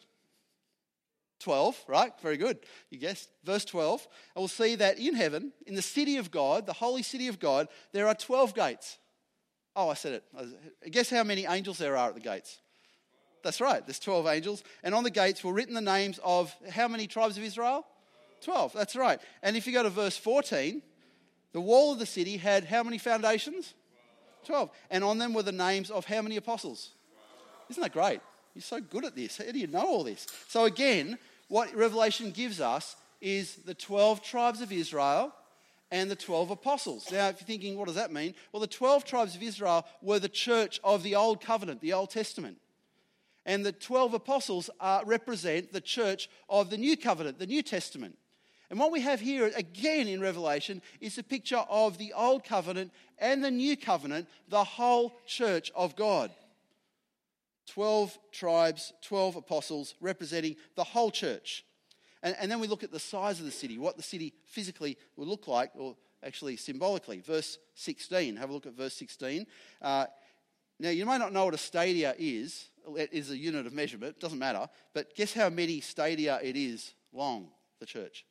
12, 1.39 1.83
right? 1.87 2.11
Very 2.21 2.37
good. 2.37 2.59
You 2.89 2.97
guessed. 2.97 3.29
Verse 3.43 3.65
12. 3.65 4.07
And 4.35 4.41
we'll 4.41 4.47
see 4.47 4.75
that 4.75 4.99
in 4.99 5.15
heaven, 5.15 5.51
in 5.65 5.75
the 5.75 5.81
city 5.81 6.17
of 6.17 6.31
God, 6.31 6.65
the 6.65 6.73
holy 6.73 7.03
city 7.03 7.27
of 7.27 7.39
God, 7.39 7.67
there 7.91 8.07
are 8.07 8.15
12 8.15 8.53
gates. 8.53 8.97
Oh, 9.75 9.89
I 9.89 9.93
said 9.93 10.13
it. 10.13 10.91
Guess 10.91 11.09
how 11.09 11.23
many 11.23 11.45
angels 11.45 11.77
there 11.77 11.97
are 11.97 12.09
at 12.09 12.15
the 12.15 12.21
gates? 12.21 12.59
That's 13.43 13.61
right. 13.61 13.85
There's 13.85 13.99
12 13.99 14.27
angels. 14.27 14.63
And 14.83 14.95
on 14.95 15.03
the 15.03 15.11
gates 15.11 15.43
were 15.43 15.53
written 15.53 15.75
the 15.75 15.81
names 15.81 16.19
of 16.23 16.55
how 16.69 16.87
many 16.87 17.05
tribes 17.07 17.37
of 17.37 17.43
Israel? 17.43 17.85
12. 18.45 18.73
That's 18.73 18.95
right. 18.95 19.19
And 19.43 19.57
if 19.57 19.67
you 19.67 19.73
go 19.73 19.83
to 19.83 19.89
verse 19.89 20.15
14, 20.15 20.81
the 21.51 21.61
wall 21.61 21.93
of 21.93 21.99
the 21.99 22.05
city 22.05 22.37
had 22.37 22.63
how 22.63 22.83
many 22.83 22.97
foundations? 22.97 23.73
12. 24.45 24.69
And 24.89 25.03
on 25.03 25.17
them 25.17 25.33
were 25.33 25.43
the 25.43 25.51
names 25.51 25.89
of 25.89 26.05
how 26.05 26.21
many 26.21 26.37
apostles? 26.37 26.91
Isn't 27.69 27.81
that 27.81 27.91
great? 27.91 28.21
You're 28.53 28.61
so 28.61 28.79
good 28.79 29.03
at 29.03 29.15
this. 29.15 29.37
How 29.37 29.51
do 29.51 29.59
you 29.59 29.67
know 29.67 29.85
all 29.85 30.03
this? 30.03 30.27
So, 30.47 30.65
again, 30.65 31.17
what 31.47 31.73
Revelation 31.75 32.31
gives 32.31 32.61
us 32.61 32.95
is 33.19 33.55
the 33.55 33.73
12 33.73 34.21
tribes 34.23 34.61
of 34.61 34.71
Israel 34.71 35.33
and 35.91 36.09
the 36.09 36.15
12 36.15 36.51
apostles. 36.51 37.11
Now, 37.11 37.29
if 37.29 37.41
you're 37.41 37.47
thinking, 37.47 37.77
what 37.77 37.87
does 37.87 37.95
that 37.95 38.13
mean? 38.13 38.35
Well, 38.51 38.61
the 38.61 38.67
12 38.67 39.03
tribes 39.03 39.35
of 39.35 39.43
Israel 39.43 39.85
were 40.01 40.19
the 40.19 40.29
church 40.29 40.79
of 40.83 41.03
the 41.03 41.15
Old 41.15 41.41
Covenant, 41.41 41.81
the 41.81 41.93
Old 41.93 42.11
Testament. 42.11 42.57
And 43.45 43.65
the 43.65 43.71
12 43.71 44.13
apostles 44.13 44.69
uh, 44.79 45.01
represent 45.05 45.71
the 45.71 45.81
church 45.81 46.29
of 46.49 46.69
the 46.69 46.77
New 46.77 46.97
Covenant, 46.97 47.39
the 47.39 47.47
New 47.47 47.61
Testament. 47.61 48.17
And 48.69 48.79
what 48.79 48.91
we 48.91 49.01
have 49.01 49.19
here 49.19 49.51
again 49.55 50.07
in 50.07 50.21
Revelation 50.21 50.81
is 50.99 51.17
a 51.17 51.23
picture 51.23 51.63
of 51.69 51.97
the 51.97 52.13
old 52.13 52.43
covenant 52.43 52.91
and 53.19 53.43
the 53.43 53.51
new 53.51 53.77
covenant, 53.77 54.27
the 54.49 54.63
whole 54.63 55.13
church 55.25 55.71
of 55.75 55.95
God. 55.95 56.31
12 57.67 58.17
tribes, 58.31 58.93
12 59.01 59.37
apostles 59.37 59.95
representing 59.99 60.55
the 60.75 60.83
whole 60.83 61.11
church. 61.11 61.65
And, 62.21 62.35
and, 62.39 62.49
then 62.49 62.59
we 62.59 62.67
look 62.67 62.83
at 62.83 62.91
the 62.91 62.99
size 62.99 63.39
of 63.39 63.45
the 63.45 63.51
city, 63.51 63.77
what 63.77 63.97
the 63.97 64.03
city 64.03 64.33
physically 64.45 64.97
will 65.15 65.27
look 65.27 65.47
like, 65.47 65.71
or 65.75 65.95
actually 66.23 66.57
symbolically. 66.57 67.19
Verse 67.19 67.59
16, 67.75 68.35
have 68.35 68.49
a 68.49 68.53
look 68.53 68.65
at 68.65 68.73
verse 68.73 68.95
16. 68.95 69.45
Uh, 69.81 70.05
now, 70.79 70.89
you 70.89 71.05
may 71.05 71.17
not 71.17 71.31
know 71.31 71.45
what 71.45 71.53
a 71.53 71.59
stadia 71.59 72.15
is, 72.17 72.67
it 72.97 73.09
is 73.13 73.31
a 73.31 73.37
unit 73.37 73.65
of 73.65 73.73
measurement, 73.73 74.19
doesn't 74.19 74.39
matter, 74.39 74.67
but 74.93 75.15
guess 75.15 75.33
how 75.33 75.49
many 75.49 75.79
stadia 75.79 76.39
it 76.43 76.57
is 76.57 76.93
long, 77.13 77.47
the 77.79 77.85
church? 77.85 78.25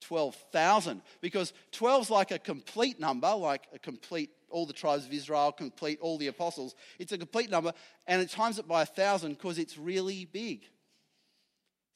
12,000. 0.00 1.02
Because 1.20 1.52
12 1.72 2.02
is 2.02 2.10
like 2.10 2.30
a 2.30 2.38
complete 2.38 2.98
number, 3.00 3.32
like 3.34 3.66
a 3.74 3.78
complete, 3.78 4.30
all 4.50 4.66
the 4.66 4.72
tribes 4.72 5.06
of 5.06 5.12
Israel, 5.12 5.52
complete 5.52 5.98
all 6.00 6.18
the 6.18 6.28
apostles. 6.28 6.74
It's 6.98 7.12
a 7.12 7.18
complete 7.18 7.50
number, 7.50 7.72
and 8.06 8.20
it 8.20 8.30
times 8.30 8.58
it 8.58 8.68
by 8.68 8.82
a 8.82 8.86
thousand 8.86 9.34
because 9.34 9.58
it's 9.58 9.78
really 9.78 10.24
big. 10.24 10.62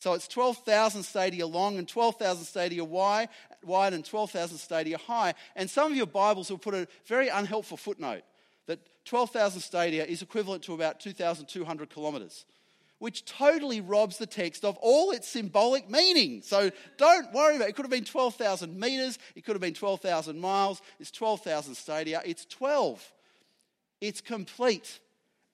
So 0.04 0.12
it's 0.12 0.28
12,000 0.28 1.02
stadia 1.02 1.46
long 1.46 1.78
and 1.78 1.88
12,000 1.88 2.44
stadia 2.44 2.84
wide, 2.84 3.30
wide 3.64 3.94
and 3.94 4.04
12,000 4.04 4.58
stadia 4.58 4.98
high. 4.98 5.32
And 5.56 5.70
some 5.70 5.90
of 5.90 5.96
your 5.96 6.06
Bibles 6.06 6.50
will 6.50 6.58
put 6.58 6.74
a 6.74 6.86
very 7.06 7.28
unhelpful 7.28 7.78
footnote 7.78 8.22
that 8.66 8.80
12,000 9.06 9.62
stadia 9.62 10.04
is 10.04 10.20
equivalent 10.20 10.62
to 10.64 10.74
about 10.74 11.00
2,200 11.00 11.88
kilometres, 11.88 12.44
which 12.98 13.24
totally 13.24 13.80
robs 13.80 14.18
the 14.18 14.26
text 14.26 14.64
of 14.64 14.76
all 14.78 15.10
its 15.10 15.28
symbolic 15.28 15.90
meaning. 15.90 16.42
So 16.42 16.70
don't 16.96 17.32
worry 17.32 17.56
about 17.56 17.66
it. 17.66 17.70
It 17.70 17.76
could 17.76 17.84
have 17.84 17.90
been 17.90 18.04
12,000 18.04 18.78
metres, 18.78 19.18
it 19.34 19.44
could 19.44 19.54
have 19.54 19.60
been 19.60 19.74
12,000 19.74 20.40
miles, 20.40 20.80
it's 20.98 21.10
12,000 21.10 21.74
stadia. 21.74 22.22
It's 22.24 22.44
12. 22.46 23.12
It's 24.00 24.20
complete 24.20 25.00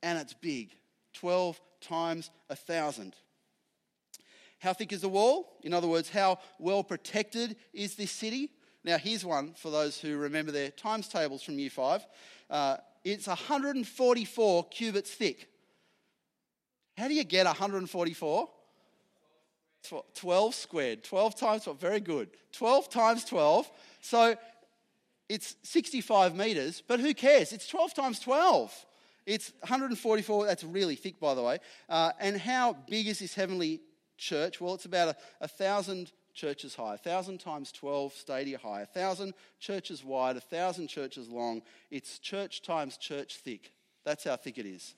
and 0.03 0.19
it's 0.19 0.35
big. 0.35 0.71
12 1.15 1.61
times 1.81 2.31
a 2.49 2.57
thousand. 2.57 3.15
How 4.59 4.75
thick 4.75 4.93
is 4.93 5.01
the 5.01 5.09
wall? 5.09 5.57
In 5.63 5.73
other 5.73 5.89
words, 5.89 6.11
how 6.11 6.39
well 6.59 6.85
protected 6.85 7.57
is 7.73 7.95
this 7.95 8.11
city? 8.11 8.51
Now, 8.85 8.99
here's 8.99 9.25
one 9.25 9.55
for 9.55 9.71
those 9.71 9.99
who 9.99 10.17
remember 10.17 10.53
their 10.53 10.71
times 10.71 11.09
tables 11.09 11.43
from 11.43 11.59
year 11.59 11.71
five. 11.71 12.07
Uh, 12.49 12.77
it's 13.05 13.27
144 13.27 14.65
cubits 14.69 15.11
thick. 15.11 15.49
How 17.01 17.09
do 17.09 17.15
you 17.15 17.25
get 17.25 17.47
144? 17.47 18.49
12 20.15 20.55
squared. 20.55 21.03
12 21.03 21.35
times 21.35 21.65
12. 21.65 21.81
Very 21.81 22.01
good. 22.01 22.29
12 22.53 22.91
times 22.91 23.25
12. 23.25 23.71
So 24.03 24.37
it's 25.27 25.57
65 25.63 26.37
meters, 26.37 26.83
but 26.87 27.01
who 27.01 27.15
cares? 27.15 27.55
It's 27.55 27.67
12 27.69 27.95
times 27.95 28.21
12. 28.21 28.87
It's 29.25 29.51
144. 29.61 30.45
That's 30.45 30.63
really 30.63 30.95
thick, 30.95 31.19
by 31.19 31.33
the 31.33 31.43
way. 31.43 31.59
Uh, 31.89 32.13
and 32.21 32.39
how 32.39 32.77
big 32.87 33.07
is 33.07 33.21
this 33.21 33.33
heavenly 33.33 33.81
church? 34.19 34.61
Well, 34.61 34.75
it's 34.75 34.85
about 34.85 35.17
a, 35.41 35.49
thousand 35.49 36.13
churches 36.35 36.75
high, 36.75 36.95
a 36.95 36.99
thousand 36.99 37.39
times 37.39 37.73
12 37.73 38.13
stadia 38.13 38.59
high, 38.59 38.83
a 38.83 38.87
thousand 38.87 39.33
churches 39.59 40.05
wide, 40.05 40.37
a 40.37 40.41
thousand 40.41 40.89
churches 40.89 41.31
long. 41.31 41.63
It's 41.91 42.19
church 42.19 42.61
times 42.61 42.99
church 42.99 43.37
thick. 43.37 43.73
That's 44.05 44.25
how 44.25 44.37
thick 44.37 44.59
it 44.59 44.67
is. 44.67 44.95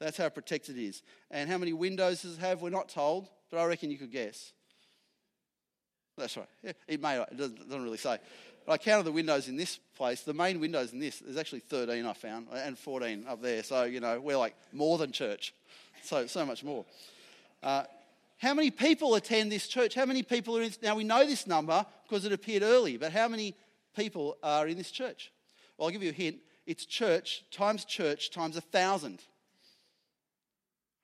That's 0.00 0.16
how 0.16 0.28
protected 0.28 0.76
it 0.76 0.84
is. 0.84 1.02
And 1.30 1.48
how 1.48 1.58
many 1.58 1.72
windows 1.72 2.22
does 2.22 2.36
it 2.36 2.40
have? 2.40 2.62
We're 2.62 2.70
not 2.70 2.88
told, 2.88 3.28
but 3.50 3.58
I 3.58 3.64
reckon 3.66 3.90
you 3.90 3.98
could 3.98 4.12
guess. 4.12 4.52
That's 6.16 6.36
right. 6.36 6.48
Yeah, 6.62 6.72
it 6.86 7.02
may, 7.02 7.20
it 7.20 7.36
doesn't, 7.36 7.56
doesn't 7.68 7.82
really 7.82 7.98
say. 7.98 8.18
But 8.66 8.72
I 8.72 8.78
counted 8.78 9.04
the 9.04 9.12
windows 9.12 9.48
in 9.48 9.56
this 9.56 9.78
place. 9.96 10.22
The 10.22 10.34
main 10.34 10.60
windows 10.60 10.92
in 10.92 10.98
this, 10.98 11.18
there's 11.18 11.36
actually 11.36 11.60
13 11.60 12.06
I 12.06 12.12
found, 12.12 12.46
and 12.52 12.78
14 12.78 13.26
up 13.28 13.42
there. 13.42 13.62
So, 13.62 13.84
you 13.84 14.00
know, 14.00 14.20
we're 14.20 14.36
like 14.36 14.54
more 14.72 14.98
than 14.98 15.12
church. 15.12 15.54
So, 16.02 16.26
so 16.26 16.46
much 16.46 16.62
more. 16.64 16.84
Uh, 17.62 17.84
how 18.38 18.54
many 18.54 18.70
people 18.70 19.14
attend 19.14 19.50
this 19.50 19.66
church? 19.68 19.94
How 19.94 20.04
many 20.04 20.22
people 20.22 20.56
are 20.56 20.62
in? 20.62 20.72
Now, 20.82 20.96
we 20.96 21.04
know 21.04 21.24
this 21.24 21.46
number 21.46 21.84
because 22.08 22.24
it 22.24 22.32
appeared 22.32 22.62
early, 22.62 22.96
but 22.96 23.12
how 23.12 23.28
many 23.28 23.54
people 23.96 24.36
are 24.42 24.66
in 24.66 24.76
this 24.76 24.90
church? 24.90 25.32
Well, 25.76 25.86
I'll 25.86 25.92
give 25.92 26.02
you 26.02 26.10
a 26.10 26.12
hint. 26.12 26.38
It's 26.66 26.84
church 26.84 27.44
times 27.50 27.84
church 27.84 28.30
times 28.30 28.56
a 28.56 28.60
thousand. 28.60 29.20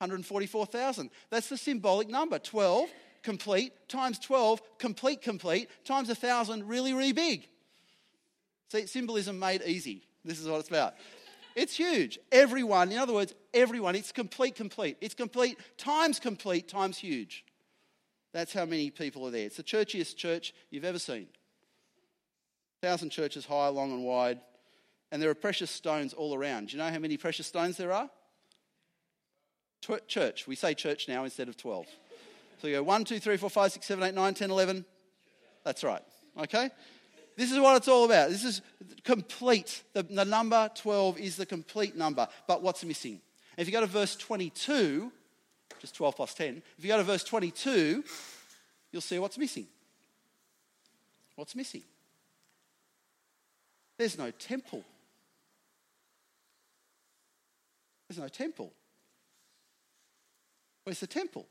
144,000. 0.00 1.10
That's 1.30 1.48
the 1.48 1.56
symbolic 1.56 2.08
number. 2.08 2.38
12 2.38 2.88
complete 3.22 3.72
times 3.86 4.18
12 4.18 4.62
complete 4.78 5.20
complete 5.20 5.68
times 5.84 6.08
a 6.08 6.14
thousand 6.14 6.66
really 6.66 6.94
really 6.94 7.12
big. 7.12 7.46
See, 8.72 8.86
symbolism 8.86 9.38
made 9.38 9.62
easy. 9.62 10.04
This 10.24 10.40
is 10.40 10.48
what 10.48 10.60
it's 10.60 10.68
about. 10.68 10.94
It's 11.56 11.76
huge. 11.76 12.18
Everyone, 12.30 12.92
in 12.92 12.98
other 12.98 13.12
words, 13.12 13.34
everyone, 13.52 13.96
it's 13.96 14.12
complete, 14.12 14.54
complete. 14.54 14.96
It's 15.00 15.14
complete 15.14 15.58
times 15.76 16.20
complete 16.20 16.68
times 16.68 16.96
huge. 16.96 17.44
That's 18.32 18.52
how 18.52 18.64
many 18.64 18.90
people 18.90 19.26
are 19.26 19.30
there. 19.30 19.46
It's 19.46 19.56
the 19.56 19.64
churchiest 19.64 20.16
church 20.16 20.54
you've 20.70 20.84
ever 20.84 21.00
seen. 21.00 21.26
Thousand 22.80 23.10
churches 23.10 23.44
high, 23.44 23.68
long, 23.68 23.92
and 23.92 24.04
wide. 24.04 24.40
And 25.10 25.20
there 25.20 25.28
are 25.28 25.34
precious 25.34 25.70
stones 25.70 26.14
all 26.14 26.34
around. 26.34 26.68
Do 26.68 26.76
you 26.76 26.82
know 26.82 26.88
how 26.88 26.98
many 27.00 27.16
precious 27.16 27.48
stones 27.48 27.76
there 27.76 27.92
are? 27.92 28.08
Church. 30.06 30.46
We 30.46 30.56
say 30.56 30.74
church 30.74 31.08
now 31.08 31.24
instead 31.24 31.48
of 31.48 31.56
12. 31.56 31.86
So 32.60 32.68
you 32.68 32.76
go 32.76 32.82
1, 32.82 33.04
2, 33.04 33.18
3, 33.18 33.36
4, 33.36 33.50
5, 33.50 33.72
6, 33.72 33.86
7, 33.86 34.04
8, 34.04 34.14
9, 34.14 34.34
10, 34.34 34.50
11. 34.50 34.84
That's 35.64 35.82
right. 35.82 36.02
Okay? 36.38 36.70
This 37.36 37.50
is 37.50 37.58
what 37.58 37.76
it's 37.76 37.88
all 37.88 38.04
about. 38.04 38.28
This 38.28 38.44
is 38.44 38.60
complete. 39.02 39.82
The, 39.94 40.02
the 40.02 40.24
number 40.24 40.70
12 40.74 41.18
is 41.18 41.36
the 41.36 41.46
complete 41.46 41.96
number. 41.96 42.28
But 42.46 42.62
what's 42.62 42.84
missing? 42.84 43.20
If 43.56 43.66
you 43.66 43.72
go 43.72 43.80
to 43.80 43.86
verse 43.86 44.14
22, 44.16 45.10
just 45.80 45.94
12 45.94 46.16
plus 46.16 46.34
10, 46.34 46.62
if 46.78 46.84
you 46.84 46.88
go 46.88 46.98
to 46.98 47.02
verse 47.02 47.24
22, 47.24 48.04
you'll 48.92 49.00
see 49.00 49.18
what's 49.18 49.38
missing. 49.38 49.66
What's 51.36 51.56
missing? 51.56 51.82
There's 53.96 54.18
no 54.18 54.30
temple. 54.30 54.84
There's 58.08 58.18
no 58.18 58.28
temple. 58.28 58.72
Where's 60.84 61.00
the 61.00 61.06
temple? 61.06 61.46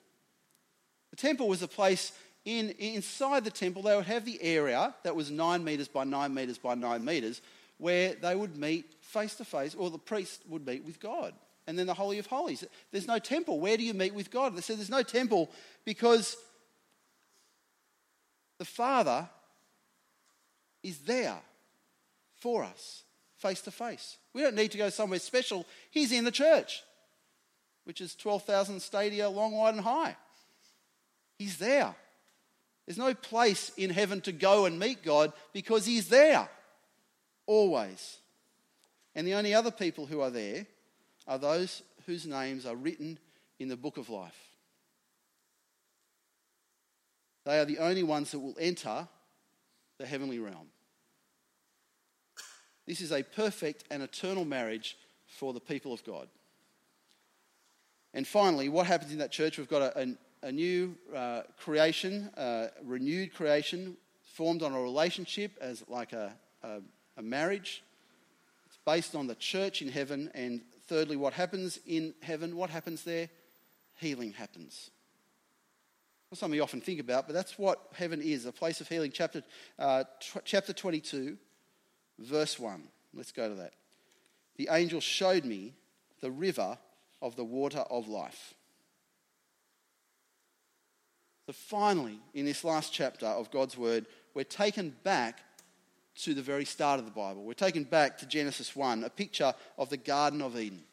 The 1.12 1.16
temple 1.16 1.48
was 1.48 1.62
a 1.62 1.68
place 1.68 2.12
in, 2.46 2.72
inside 2.72 3.44
the 3.44 3.52
temple, 3.52 3.84
they 3.84 3.96
would 3.96 4.06
have 4.06 4.26
the 4.26 4.42
area 4.42 4.94
that 5.04 5.16
was 5.16 5.30
nine 5.30 5.64
metres 5.64 5.88
by 5.88 6.04
nine 6.04 6.34
metres 6.34 6.58
by 6.58 6.76
nine 6.76 7.04
metres 7.04 7.42
where 7.78 8.14
they 8.16 8.36
would 8.36 8.58
meet 8.58 8.94
face 9.02 9.36
to 9.36 9.46
face, 9.46 9.74
or 9.74 9.90
the 9.90 9.98
priest 9.98 10.44
would 10.50 10.66
meet 10.66 10.84
with 10.84 11.00
God. 11.00 11.34
And 11.66 11.78
then 11.78 11.88
the 11.88 11.94
Holy 11.94 12.20
of 12.20 12.26
Holies. 12.26 12.64
There's 12.92 13.08
no 13.08 13.20
temple. 13.20 13.60
Where 13.60 13.78
do 13.78 13.84
you 13.84 13.94
meet 13.94 14.14
with 14.14 14.32
God? 14.32 14.56
They 14.56 14.62
said 14.62 14.78
there's 14.78 14.90
no 14.90 15.04
temple 15.04 15.50
because 15.86 16.36
the 18.58 18.66
Father 18.66 19.30
is 20.84 21.00
there 21.00 21.38
for 22.36 22.64
us, 22.64 23.04
face 23.38 23.62
to 23.62 23.72
face. 23.72 24.18
We 24.34 24.42
don't 24.42 24.56
need 24.56 24.72
to 24.72 24.78
go 24.78 24.90
somewhere 24.90 25.20
special. 25.20 25.66
He's 25.92 26.12
in 26.12 26.26
the 26.26 26.32
church, 26.32 26.84
which 27.90 28.02
is 28.02 28.14
12,000 28.14 28.80
stadia 28.80 29.28
long, 29.28 29.52
wide, 29.52 29.74
and 29.74 29.84
high. 29.84 30.16
He's 31.40 31.58
there. 31.58 31.96
There's 32.86 33.00
no 33.00 33.16
place 33.16 33.72
in 33.78 33.90
heaven 33.90 34.22
to 34.22 34.32
go 34.32 34.66
and 34.66 34.78
meet 34.78 35.02
God 35.02 35.34
because 35.54 35.88
He's 35.88 36.08
there, 36.08 36.48
always. 37.48 38.18
And 39.16 39.26
the 39.26 39.34
only 39.34 39.56
other 39.56 39.72
people 39.72 40.06
who 40.06 40.22
are 40.22 40.30
there 40.30 40.68
are 41.28 41.40
those 41.40 41.82
whose 42.06 42.28
names 42.28 42.68
are 42.68 42.76
written 42.76 43.18
in 43.58 43.70
the 43.70 43.76
book 43.76 43.98
of 43.98 44.08
life. 44.08 44.38
They 47.44 47.58
are 47.58 47.66
the 47.66 47.80
only 47.80 48.04
ones 48.04 48.30
that 48.30 48.40
will 48.40 48.56
enter 48.60 49.08
the 49.98 50.06
heavenly 50.06 50.38
realm. 50.38 50.68
This 52.86 53.02
is 53.02 53.12
a 53.12 53.24
perfect 53.24 53.86
and 53.90 54.04
eternal 54.04 54.46
marriage 54.46 54.96
for 55.26 55.54
the 55.54 55.60
people 55.60 55.92
of 55.92 56.04
God. 56.04 56.28
And 58.14 58.28
finally, 58.28 58.70
what 58.70 58.88
happens 58.88 59.12
in 59.12 59.20
that 59.20 59.32
church? 59.32 59.58
We've 59.58 59.70
got 59.70 59.96
a, 59.96 60.16
a 60.42 60.52
new 60.52 60.96
uh, 61.16 61.42
creation, 61.58 62.30
uh, 62.36 62.68
renewed 62.84 63.34
creation, 63.34 63.98
formed 64.34 64.64
on 64.64 64.74
a 64.74 64.82
relationship 64.82 65.52
as 65.62 65.84
like 65.88 66.14
a, 66.14 66.34
a, 66.64 66.80
a 67.18 67.22
marriage. 67.22 67.84
It's 68.68 68.80
based 68.86 69.16
on 69.16 69.28
the 69.28 69.36
church 69.36 69.82
in 69.82 69.90
heaven. 69.90 70.32
And 70.34 70.62
thirdly, 70.88 71.18
what 71.18 71.34
happens 71.34 71.80
in 71.86 72.14
heaven? 72.22 72.56
What 72.56 72.70
happens 72.70 73.04
there? 73.04 73.30
Healing 73.96 74.34
happens. 74.34 74.90
Something 76.32 76.58
you 76.58 76.64
often 76.64 76.82
think 76.82 77.00
about, 77.00 77.26
but 77.26 77.34
that's 77.34 77.58
what 77.58 77.88
heaven 77.96 78.22
is 78.22 78.46
a 78.46 78.52
place 78.52 78.82
of 78.82 78.88
healing. 78.88 79.12
Chapter, 79.12 79.42
uh, 79.80 80.04
chapter 80.46 80.74
22, 80.74 81.38
verse 82.20 82.60
1. 82.60 82.84
Let's 83.16 83.32
go 83.32 83.50
to 83.50 83.56
that. 83.56 83.74
The 84.58 84.70
angel 84.72 85.02
showed 85.02 85.44
me 85.44 85.74
the 86.22 86.30
river 86.30 86.78
of 87.22 87.36
the 87.36 87.44
water 87.44 87.80
of 87.90 88.08
life 88.08 88.54
So 91.50 91.54
finally, 91.54 92.20
in 92.36 92.46
this 92.46 92.64
last 92.64 92.94
chapter 92.94 93.26
of 93.26 93.50
God's 93.50 93.76
Word, 93.76 94.06
we're 94.36 94.44
taken 94.44 94.96
back 95.02 95.40
to 96.18 96.36
the 96.36 96.44
very 96.44 96.64
start 96.64 97.00
of 97.00 97.06
the 97.06 97.12
Bible. 97.12 97.44
We're 97.44 97.54
taken 97.54 97.86
back 97.86 98.20
to 98.20 98.28
Genesis 98.28 98.76
1, 98.76 99.04
a 99.04 99.10
picture 99.10 99.56
of 99.76 99.90
the 99.90 99.98
Garden 99.98 100.44
of 100.44 100.56
Eden, 100.56 100.84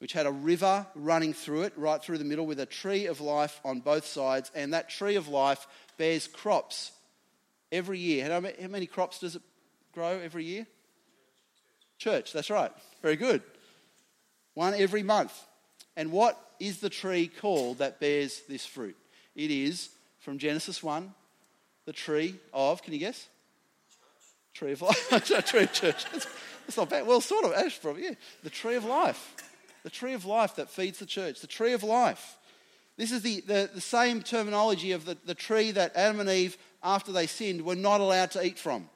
which 0.00 0.12
had 0.12 0.26
a 0.26 0.30
river 0.30 0.86
running 0.94 1.32
through 1.32 1.62
it, 1.62 1.72
right 1.78 2.02
through 2.02 2.18
the 2.18 2.26
middle, 2.26 2.44
with 2.44 2.60
a 2.60 2.66
tree 2.66 3.06
of 3.06 3.22
life 3.22 3.58
on 3.64 3.80
both 3.80 4.04
sides. 4.04 4.50
And 4.54 4.74
that 4.74 4.90
tree 4.90 5.16
of 5.16 5.28
life 5.28 5.66
bears 5.96 6.28
crops 6.28 6.92
every 7.72 8.00
year. 8.00 8.30
How 8.30 8.68
many 8.68 8.84
crops 8.84 9.18
does 9.18 9.34
it 9.34 9.42
grow 9.92 10.18
every 10.18 10.44
year? 10.44 10.66
Church, 11.96 12.34
that's 12.34 12.50
right. 12.50 12.70
Very 13.00 13.16
good. 13.16 13.40
One 14.58 14.74
every 14.74 15.04
month. 15.04 15.46
And 15.96 16.10
what 16.10 16.36
is 16.58 16.80
the 16.80 16.90
tree 16.90 17.28
called 17.28 17.78
that 17.78 18.00
bears 18.00 18.40
this 18.48 18.66
fruit? 18.66 18.96
It 19.36 19.52
is, 19.52 19.88
from 20.18 20.38
Genesis 20.38 20.82
1, 20.82 21.14
the 21.84 21.92
tree 21.92 22.34
of, 22.52 22.82
can 22.82 22.92
you 22.92 22.98
guess? 22.98 23.28
Tree 24.54 24.72
of 24.72 24.82
life. 24.82 25.08
tree 25.46 25.62
of 25.62 25.72
church. 25.72 26.04
That's, 26.10 26.26
that's, 26.66 26.76
not 26.76 26.90
bad. 26.90 27.06
Well, 27.06 27.20
sort 27.20 27.44
of. 27.44 27.52
Ash, 27.52 27.80
probably, 27.80 28.02
yeah. 28.02 28.14
The 28.42 28.50
tree 28.50 28.74
of 28.74 28.84
life. 28.84 29.36
The 29.84 29.90
tree 29.90 30.14
of 30.14 30.24
life 30.24 30.56
that 30.56 30.68
feeds 30.68 30.98
the 30.98 31.06
church. 31.06 31.40
The 31.40 31.46
tree 31.46 31.72
of 31.72 31.84
life. 31.84 32.36
This 32.96 33.12
is 33.12 33.22
the, 33.22 33.42
the, 33.42 33.70
the 33.72 33.80
same 33.80 34.22
terminology 34.22 34.90
of 34.90 35.04
the, 35.04 35.16
the 35.24 35.36
tree 35.36 35.70
that 35.70 35.94
Adam 35.94 36.18
and 36.18 36.28
Eve, 36.28 36.58
after 36.82 37.12
they 37.12 37.28
sinned, 37.28 37.62
were 37.62 37.76
not 37.76 38.00
allowed 38.00 38.32
to 38.32 38.44
eat 38.44 38.58
from. 38.58 38.90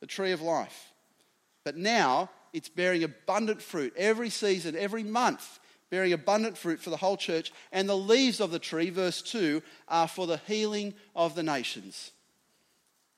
The 0.00 0.06
tree 0.06 0.32
of 0.32 0.42
life. 0.42 0.92
But 1.64 1.78
now 1.78 2.28
it's 2.52 2.68
bearing 2.68 3.04
abundant 3.04 3.62
fruit 3.62 3.92
every 3.96 4.30
season, 4.30 4.76
every 4.76 5.02
month, 5.02 5.58
bearing 5.90 6.12
abundant 6.12 6.56
fruit 6.56 6.80
for 6.80 6.90
the 6.90 6.96
whole 6.96 7.16
church. 7.16 7.52
And 7.72 7.88
the 7.88 7.96
leaves 7.96 8.40
of 8.40 8.50
the 8.50 8.58
tree, 8.58 8.90
verse 8.90 9.22
2, 9.22 9.62
are 9.88 10.08
for 10.08 10.26
the 10.26 10.40
healing 10.46 10.94
of 11.14 11.34
the 11.34 11.42
nations. 11.42 12.12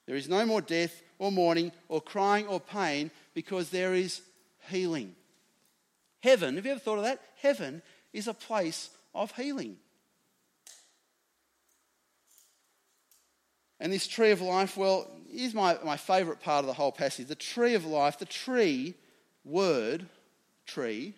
There 0.06 0.16
is 0.16 0.28
no 0.28 0.44
more 0.44 0.60
death 0.60 1.02
or 1.18 1.30
mourning 1.30 1.72
or 1.88 2.00
crying 2.00 2.46
or 2.46 2.60
pain 2.60 3.10
because 3.34 3.70
there 3.70 3.94
is 3.94 4.20
healing. 4.68 5.14
Heaven, 6.22 6.56
have 6.56 6.66
you 6.66 6.72
ever 6.72 6.80
thought 6.80 6.98
of 6.98 7.04
that? 7.04 7.20
Heaven 7.40 7.82
is 8.12 8.28
a 8.28 8.34
place 8.34 8.90
of 9.14 9.32
healing. 9.32 9.76
And 13.80 13.92
this 13.92 14.06
tree 14.06 14.30
of 14.30 14.40
life, 14.40 14.76
well, 14.76 15.10
here's 15.28 15.54
my, 15.54 15.76
my 15.84 15.96
favourite 15.96 16.40
part 16.40 16.60
of 16.60 16.66
the 16.66 16.72
whole 16.72 16.92
passage. 16.92 17.26
The 17.26 17.34
tree 17.34 17.74
of 17.74 17.84
life, 17.84 18.18
the 18.18 18.24
tree 18.24 18.94
word, 19.44 20.06
tree, 20.66 21.14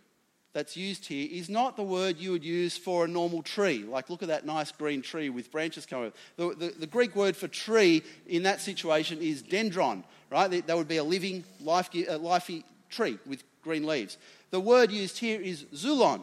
that's 0.55 0.77
used 0.77 1.07
here 1.07 1.29
is 1.31 1.51
not 1.51 1.77
the 1.77 1.83
word 1.83 2.17
you 2.17 2.31
would 2.31 2.45
use 2.45 2.77
for 2.77 3.05
a 3.05 3.09
normal 3.09 3.43
tree. 3.43 3.83
Like, 3.83 4.09
look 4.09 4.23
at 4.23 4.29
that 4.29 4.47
nice 4.47 4.71
green 4.71 5.03
tree 5.03 5.29
with 5.29 5.51
branches 5.51 5.85
coming 5.85 6.07
up. 6.07 6.17
The, 6.37 6.55
the, 6.55 6.75
the 6.81 6.87
Greek 6.87 7.17
word 7.17 7.37
for 7.37 7.49
tree 7.49 8.03
in 8.29 8.45
that 8.45 8.61
situation 8.61 9.21
is 9.21 9.43
dendron, 9.43 10.05
right? 10.31 10.65
That 10.67 10.77
would 10.77 10.89
be 10.89 10.99
a 10.99 11.05
living, 11.05 11.45
life, 11.61 11.91
lifey 11.91 12.63
tree 12.89 13.19
with 13.27 13.43
green 13.63 13.85
leaves. 13.85 14.17
The 14.51 14.61
word 14.61 14.93
used 14.93 15.19
here 15.19 15.41
is 15.41 15.65
xulon, 15.75 16.21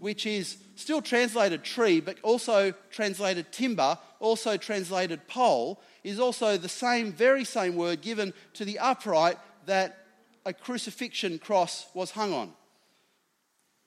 which 0.00 0.26
is 0.26 0.58
still 0.76 1.00
translated 1.00 1.64
tree, 1.64 2.00
but 2.00 2.18
also 2.22 2.74
translated 2.90 3.50
timber, 3.52 3.96
also 4.20 4.58
translated 4.58 5.26
pole, 5.28 5.80
is 6.04 6.20
also 6.20 6.58
the 6.58 6.68
same, 6.68 7.10
very 7.10 7.44
same 7.44 7.76
word 7.76 8.02
given 8.02 8.34
to 8.52 8.66
the 8.66 8.78
upright 8.78 9.38
that 9.64 10.01
a 10.44 10.52
crucifixion 10.52 11.38
cross 11.38 11.86
was 11.94 12.10
hung 12.10 12.32
on. 12.32 12.52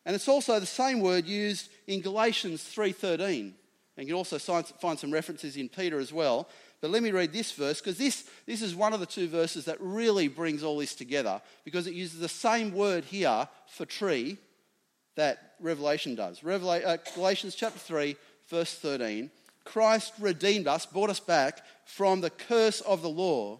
And 0.06 0.16
it's 0.16 0.28
also 0.28 0.60
the 0.60 0.66
same 0.66 1.00
word 1.02 1.26
used 1.26 1.70
in 1.88 2.02
Galatians 2.02 2.64
3:13. 2.64 3.56
And 3.98 4.08
you 4.08 4.14
can 4.14 4.18
also 4.18 4.38
find 4.38 5.00
some 5.00 5.12
references 5.12 5.56
in 5.56 5.70
Peter 5.70 6.00
as 6.00 6.12
well. 6.12 6.50
But 6.82 6.92
let 6.92 7.02
me 7.02 7.12
read 7.12 7.32
this 7.32 7.52
verse 7.54 7.80
because 7.80 7.98
this, 7.98 8.30
this 8.46 8.62
is 8.62 8.76
one 8.76 8.94
of 8.94 9.00
the 9.00 9.06
two 9.06 9.28
verses 9.28 9.66
that 9.66 9.80
really 9.80 10.28
brings 10.28 10.64
all 10.64 10.78
this 10.78 10.94
together 10.94 11.42
because 11.64 11.88
it 11.88 11.94
uses 11.94 12.20
the 12.20 12.30
same 12.30 12.74
word 12.74 13.06
here 13.06 13.48
for 13.68 13.86
tree 13.86 14.38
that 15.16 15.54
Revelation 15.60 16.14
does. 16.16 16.42
Revela- 16.42 16.86
uh, 16.86 16.98
Galatians 17.16 17.56
chapter 17.56 17.80
3, 17.80 18.18
verse 18.50 18.74
13. 18.76 19.32
Christ 19.64 20.14
redeemed 20.20 20.68
us, 20.68 20.86
brought 20.86 21.10
us 21.10 21.20
back 21.20 21.62
from 21.86 22.22
the 22.22 22.30
curse 22.30 22.82
of 22.82 23.02
the 23.02 23.10
law 23.10 23.60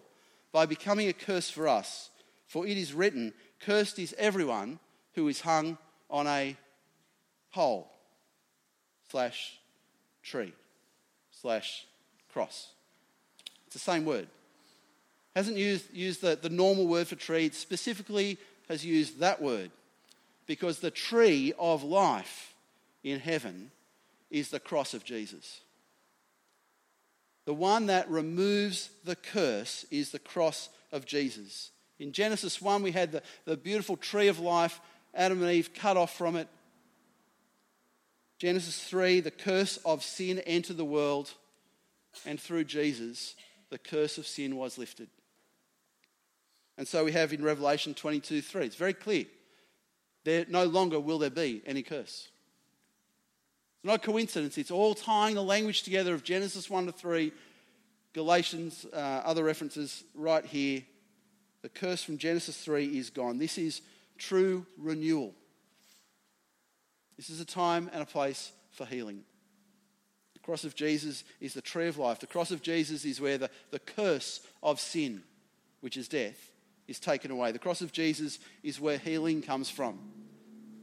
by 0.52 0.66
becoming 0.66 1.08
a 1.08 1.12
curse 1.12 1.50
for 1.50 1.66
us. 1.66 2.10
For 2.46 2.66
it 2.66 2.76
is 2.76 2.94
written, 2.94 3.32
Cursed 3.60 3.98
is 3.98 4.14
everyone 4.18 4.78
who 5.14 5.28
is 5.28 5.40
hung 5.40 5.78
on 6.10 6.26
a 6.26 6.56
pole 7.52 7.90
slash 9.10 9.58
tree 10.22 10.52
slash 11.30 11.86
cross. 12.32 12.68
It's 13.66 13.74
the 13.74 13.80
same 13.80 14.04
word. 14.04 14.28
Hasn't 15.34 15.56
used, 15.56 15.92
used 15.92 16.22
the, 16.22 16.38
the 16.40 16.48
normal 16.48 16.86
word 16.86 17.08
for 17.08 17.16
tree, 17.16 17.50
specifically 17.50 18.38
has 18.68 18.84
used 18.84 19.20
that 19.20 19.40
word 19.42 19.70
because 20.46 20.78
the 20.78 20.90
tree 20.90 21.52
of 21.58 21.82
life 21.82 22.54
in 23.02 23.20
heaven 23.20 23.70
is 24.30 24.50
the 24.50 24.60
cross 24.60 24.94
of 24.94 25.04
Jesus. 25.04 25.60
The 27.44 27.54
one 27.54 27.86
that 27.86 28.10
removes 28.10 28.90
the 29.04 29.16
curse 29.16 29.84
is 29.90 30.10
the 30.10 30.18
cross 30.18 30.68
of 30.90 31.06
Jesus. 31.06 31.70
In 31.98 32.12
Genesis 32.12 32.60
1, 32.60 32.82
we 32.82 32.92
had 32.92 33.12
the, 33.12 33.22
the 33.44 33.56
beautiful 33.56 33.96
tree 33.96 34.28
of 34.28 34.38
life 34.38 34.80
Adam 35.16 35.42
and 35.42 35.50
Eve 35.50 35.72
cut 35.74 35.96
off 35.96 36.16
from 36.16 36.36
it. 36.36 36.48
Genesis 38.38 38.78
3, 38.84 39.20
the 39.20 39.30
curse 39.30 39.78
of 39.78 40.02
sin 40.02 40.40
entered 40.40 40.76
the 40.76 40.84
world, 40.84 41.32
and 42.26 42.38
through 42.38 42.64
Jesus, 42.64 43.34
the 43.70 43.78
curse 43.78 44.18
of 44.18 44.26
sin 44.26 44.56
was 44.56 44.76
lifted. 44.76 45.08
And 46.76 46.86
so 46.86 47.04
we 47.04 47.12
have 47.12 47.32
in 47.32 47.42
Revelation 47.42 47.94
22 47.94 48.42
3, 48.42 48.66
it's 48.66 48.76
very 48.76 48.92
clear. 48.92 49.24
There 50.24 50.44
no 50.48 50.64
longer 50.64 51.00
will 51.00 51.18
there 51.18 51.30
be 51.30 51.62
any 51.64 51.82
curse. 51.82 52.28
It's 53.78 53.84
not 53.84 54.02
coincidence, 54.02 54.58
it's 54.58 54.70
all 54.70 54.94
tying 54.94 55.34
the 55.34 55.42
language 55.42 55.82
together 55.82 56.12
of 56.12 56.22
Genesis 56.22 56.68
1 56.68 56.86
to 56.86 56.92
3, 56.92 57.32
Galatians, 58.12 58.84
uh, 58.92 58.96
other 58.96 59.44
references 59.44 60.04
right 60.14 60.44
here. 60.44 60.82
The 61.66 61.70
curse 61.70 62.04
from 62.04 62.16
Genesis 62.16 62.56
3 62.58 62.96
is 62.96 63.10
gone. 63.10 63.38
This 63.38 63.58
is 63.58 63.82
true 64.18 64.64
renewal. 64.78 65.34
This 67.16 67.28
is 67.28 67.40
a 67.40 67.44
time 67.44 67.90
and 67.92 68.00
a 68.00 68.06
place 68.06 68.52
for 68.70 68.86
healing. 68.86 69.24
The 70.34 70.38
cross 70.38 70.62
of 70.62 70.76
Jesus 70.76 71.24
is 71.40 71.54
the 71.54 71.60
tree 71.60 71.88
of 71.88 71.98
life. 71.98 72.20
The 72.20 72.28
cross 72.28 72.52
of 72.52 72.62
Jesus 72.62 73.04
is 73.04 73.20
where 73.20 73.36
the, 73.36 73.50
the 73.72 73.80
curse 73.80 74.46
of 74.62 74.78
sin, 74.78 75.24
which 75.80 75.96
is 75.96 76.06
death, 76.06 76.52
is 76.86 77.00
taken 77.00 77.32
away. 77.32 77.50
The 77.50 77.58
cross 77.58 77.80
of 77.80 77.90
Jesus 77.90 78.38
is 78.62 78.80
where 78.80 78.96
healing 78.96 79.42
comes 79.42 79.68
from, 79.68 79.98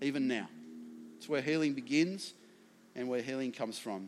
even 0.02 0.28
now. 0.28 0.50
It's 1.16 1.30
where 1.30 1.42
healing 1.42 1.76
begins 1.76 2.34
and 2.94 3.08
where 3.08 3.22
healing 3.22 3.54
comes 3.54 3.80
from. 3.80 4.08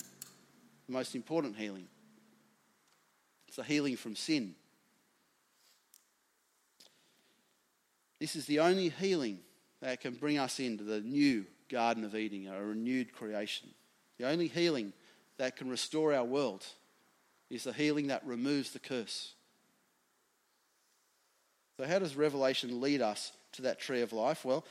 The 0.87 0.91
most 0.91 1.15
important 1.15 1.55
healing. 1.55 1.87
It's 3.47 3.59
a 3.59 3.63
healing 3.63 3.95
from 3.95 4.17
sin. 4.17 4.55
This 8.25 8.35
is 8.35 8.47
the 8.47 8.61
only 8.61 8.89
healing 8.89 9.37
that 9.83 10.01
can 10.01 10.15
bring 10.15 10.39
us 10.39 10.59
into 10.59 10.83
the 10.83 10.99
new 10.99 11.45
Garden 11.69 12.03
of 12.03 12.15
Eden, 12.15 12.51
a 12.51 12.59
renewed 12.59 13.13
creation. 13.13 13.69
The 14.17 14.27
only 14.27 14.47
healing 14.47 14.93
that 15.37 15.57
can 15.57 15.69
restore 15.69 16.11
our 16.11 16.23
world 16.23 16.65
is 17.51 17.65
the 17.65 17.71
healing 17.71 18.07
that 18.07 18.25
removes 18.25 18.71
the 18.71 18.79
curse. 18.79 19.35
So, 21.77 21.85
how 21.85 21.99
does 21.99 22.15
Revelation 22.15 22.81
lead 22.81 22.99
us 22.99 23.31
to 23.51 23.61
that 23.61 23.79
tree 23.79 24.01
of 24.01 24.11
life? 24.11 24.43
Well, 24.43 24.65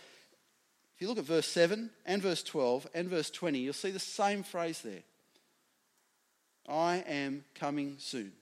if 0.97 1.01
you 1.01 1.07
look 1.07 1.19
at 1.19 1.25
verse 1.25 1.47
7 1.47 1.91
and 2.05 2.21
verse 2.21 2.43
12 2.43 2.89
and 2.93 3.09
verse 3.09 3.31
20, 3.31 3.61
you'll 3.61 3.73
see 3.73 3.93
the 3.93 4.01
same 4.01 4.43
phrase 4.43 4.81
there 4.81 5.05
I 6.69 7.05
am 7.07 7.45
coming 7.55 7.99
soon 8.01 8.33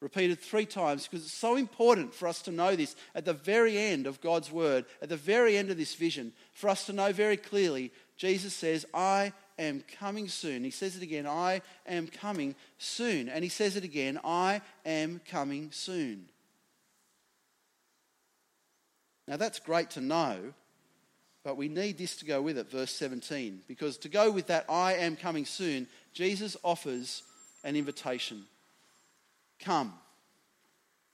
repeated 0.00 0.38
three 0.38 0.66
times 0.66 1.06
because 1.06 1.24
it's 1.24 1.32
so 1.32 1.56
important 1.56 2.14
for 2.14 2.28
us 2.28 2.42
to 2.42 2.52
know 2.52 2.76
this 2.76 2.96
at 3.14 3.24
the 3.24 3.32
very 3.32 3.78
end 3.78 4.06
of 4.06 4.20
God's 4.20 4.52
word, 4.52 4.84
at 5.00 5.08
the 5.08 5.16
very 5.16 5.56
end 5.56 5.70
of 5.70 5.78
this 5.78 5.94
vision, 5.94 6.32
for 6.52 6.68
us 6.68 6.86
to 6.86 6.92
know 6.92 7.12
very 7.12 7.36
clearly 7.36 7.92
Jesus 8.16 8.54
says, 8.54 8.86
I 8.94 9.32
am 9.58 9.84
coming 9.98 10.28
soon. 10.28 10.64
He 10.64 10.70
says 10.70 10.96
it 10.96 11.02
again, 11.02 11.26
I 11.26 11.60
am 11.86 12.06
coming 12.06 12.54
soon. 12.78 13.28
And 13.28 13.44
he 13.44 13.50
says 13.50 13.76
it 13.76 13.84
again, 13.84 14.18
I 14.24 14.62
am 14.84 15.20
coming 15.30 15.70
soon. 15.70 16.26
Now 19.28 19.36
that's 19.36 19.58
great 19.58 19.90
to 19.90 20.00
know, 20.00 20.54
but 21.44 21.56
we 21.56 21.68
need 21.68 21.98
this 21.98 22.16
to 22.16 22.24
go 22.24 22.40
with 22.40 22.58
it, 22.58 22.70
verse 22.70 22.92
17, 22.92 23.62
because 23.68 23.98
to 23.98 24.08
go 24.08 24.30
with 24.30 24.46
that, 24.46 24.64
I 24.68 24.94
am 24.94 25.16
coming 25.16 25.44
soon, 25.44 25.88
Jesus 26.12 26.56
offers 26.62 27.22
an 27.64 27.76
invitation. 27.76 28.44
Come. 29.60 29.94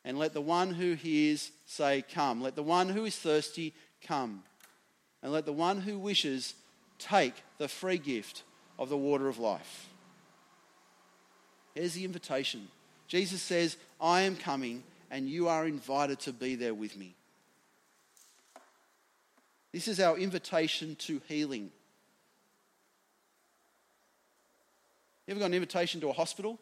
And 0.05 0.19
let 0.19 0.33
the 0.33 0.41
one 0.41 0.75
who 0.75 0.95
hears 0.95 1.51
say, 1.67 2.05
Come. 2.13 2.43
Let 2.43 2.57
the 2.57 2.63
one 2.63 2.89
who 2.89 3.05
is 3.05 3.17
thirsty 3.17 3.75
come. 4.07 4.43
And 5.23 5.33
let 5.33 5.47
the 5.47 5.53
one 5.53 5.81
who 5.81 5.99
wishes 5.99 6.55
take 6.99 7.35
the 7.59 7.69
free 7.69 7.99
gift 7.99 8.43
of 8.79 8.89
the 8.89 8.97
water 8.97 9.29
of 9.29 9.39
life. 9.39 9.89
Here's 11.75 11.95
the 11.95 12.05
invitation. 12.05 12.69
Jesus 13.07 13.43
says, 13.43 13.77
I 14.01 14.23
am 14.23 14.37
coming, 14.37 14.83
and 15.11 15.29
you 15.29 15.49
are 15.49 15.67
invited 15.67 16.19
to 16.21 16.33
be 16.33 16.55
there 16.55 16.75
with 16.75 16.97
me. 16.97 17.15
This 19.73 19.89
is 19.89 20.01
our 20.01 20.19
invitation 20.19 20.97
to 20.97 21.21
healing. 21.29 21.71
You 25.27 25.33
ever 25.33 25.41
got 25.41 25.47
an 25.47 25.55
invitation 25.55 26.01
to 26.03 26.09
a 26.09 26.13
hospital? 26.13 26.59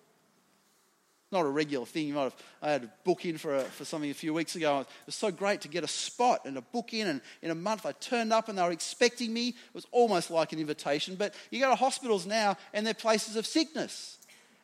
Not 1.33 1.47
a 1.47 1.49
regular 1.49 1.87
thing. 1.87 2.09
You 2.09 2.15
might 2.15 2.25
have, 2.25 2.37
I 2.61 2.71
had 2.73 2.85
a 2.85 2.91
book 3.05 3.25
in 3.25 3.39
for, 3.39 3.55
a, 3.55 3.63
for 3.63 3.85
something 3.85 4.11
a 4.11 4.15
few 4.15 4.35
weeks 4.35 4.57
ago. 4.57 4.81
It 4.81 4.87
was 5.07 5.15
so 5.15 5.31
great 5.31 5.61
to 5.61 5.69
get 5.69 5.85
a 5.85 5.89
spot 5.89 6.45
and 6.45 6.57
a 6.59 6.61
book 6.61 6.93
in. 6.93 7.07
And 7.07 7.21
in 7.41 7.51
a 7.51 7.55
month, 7.55 7.87
I 7.87 7.93
turned 7.93 8.33
up 8.33 8.49
and 8.49 8.59
they 8.59 8.63
were 8.63 8.73
expecting 8.73 9.33
me. 9.33 9.49
It 9.49 9.75
was 9.75 9.87
almost 9.93 10.31
like 10.31 10.53
an 10.53 10.59
invitation. 10.59 11.15
But 11.15 11.35
you 11.51 11.61
go 11.61 11.71
to 11.71 11.77
hospitals 11.77 12.27
now 12.27 12.57
and 12.73 12.85
they're 12.85 12.95
places 12.95 13.37
of 13.37 13.47
sickness 13.47 14.19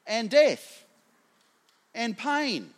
and 0.09 0.29
death 0.29 0.85
and 1.95 2.19
pain. 2.19 2.71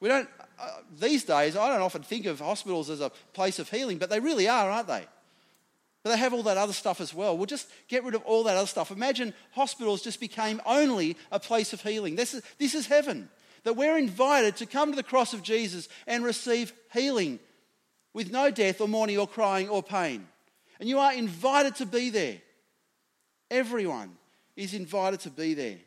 We 0.00 0.08
don't, 0.08 0.28
uh, 0.60 0.70
these 1.00 1.22
days, 1.24 1.56
I 1.56 1.68
don't 1.68 1.80
often 1.80 2.02
think 2.02 2.26
of 2.26 2.40
hospitals 2.40 2.90
as 2.90 3.00
a 3.00 3.10
place 3.32 3.60
of 3.60 3.70
healing, 3.70 3.98
but 3.98 4.10
they 4.10 4.20
really 4.20 4.48
are, 4.48 4.68
aren't 4.68 4.88
they? 4.88 5.06
But 6.04 6.10
they 6.10 6.18
have 6.18 6.34
all 6.34 6.42
that 6.42 6.58
other 6.58 6.74
stuff 6.74 7.00
as 7.00 7.14
well. 7.14 7.36
We'll 7.36 7.46
just 7.46 7.66
get 7.88 8.04
rid 8.04 8.14
of 8.14 8.22
all 8.24 8.44
that 8.44 8.58
other 8.58 8.66
stuff. 8.66 8.90
Imagine 8.90 9.32
hospitals 9.52 10.02
just 10.02 10.20
became 10.20 10.60
only 10.66 11.16
a 11.32 11.40
place 11.40 11.72
of 11.72 11.80
healing. 11.80 12.14
This 12.14 12.34
is, 12.34 12.42
this 12.58 12.74
is 12.74 12.86
heaven. 12.86 13.30
That 13.64 13.76
we're 13.76 13.96
invited 13.96 14.56
to 14.56 14.66
come 14.66 14.90
to 14.90 14.96
the 14.96 15.02
cross 15.02 15.32
of 15.32 15.42
Jesus 15.42 15.88
and 16.06 16.22
receive 16.22 16.74
healing 16.92 17.40
with 18.12 18.30
no 18.30 18.50
death 18.50 18.82
or 18.82 18.86
mourning 18.86 19.16
or 19.16 19.26
crying 19.26 19.70
or 19.70 19.82
pain. 19.82 20.26
And 20.78 20.90
you 20.90 20.98
are 20.98 21.14
invited 21.14 21.76
to 21.76 21.86
be 21.86 22.10
there. 22.10 22.36
Everyone 23.50 24.14
is 24.56 24.74
invited 24.74 25.20
to 25.20 25.30
be 25.30 25.54
there. 25.54 25.78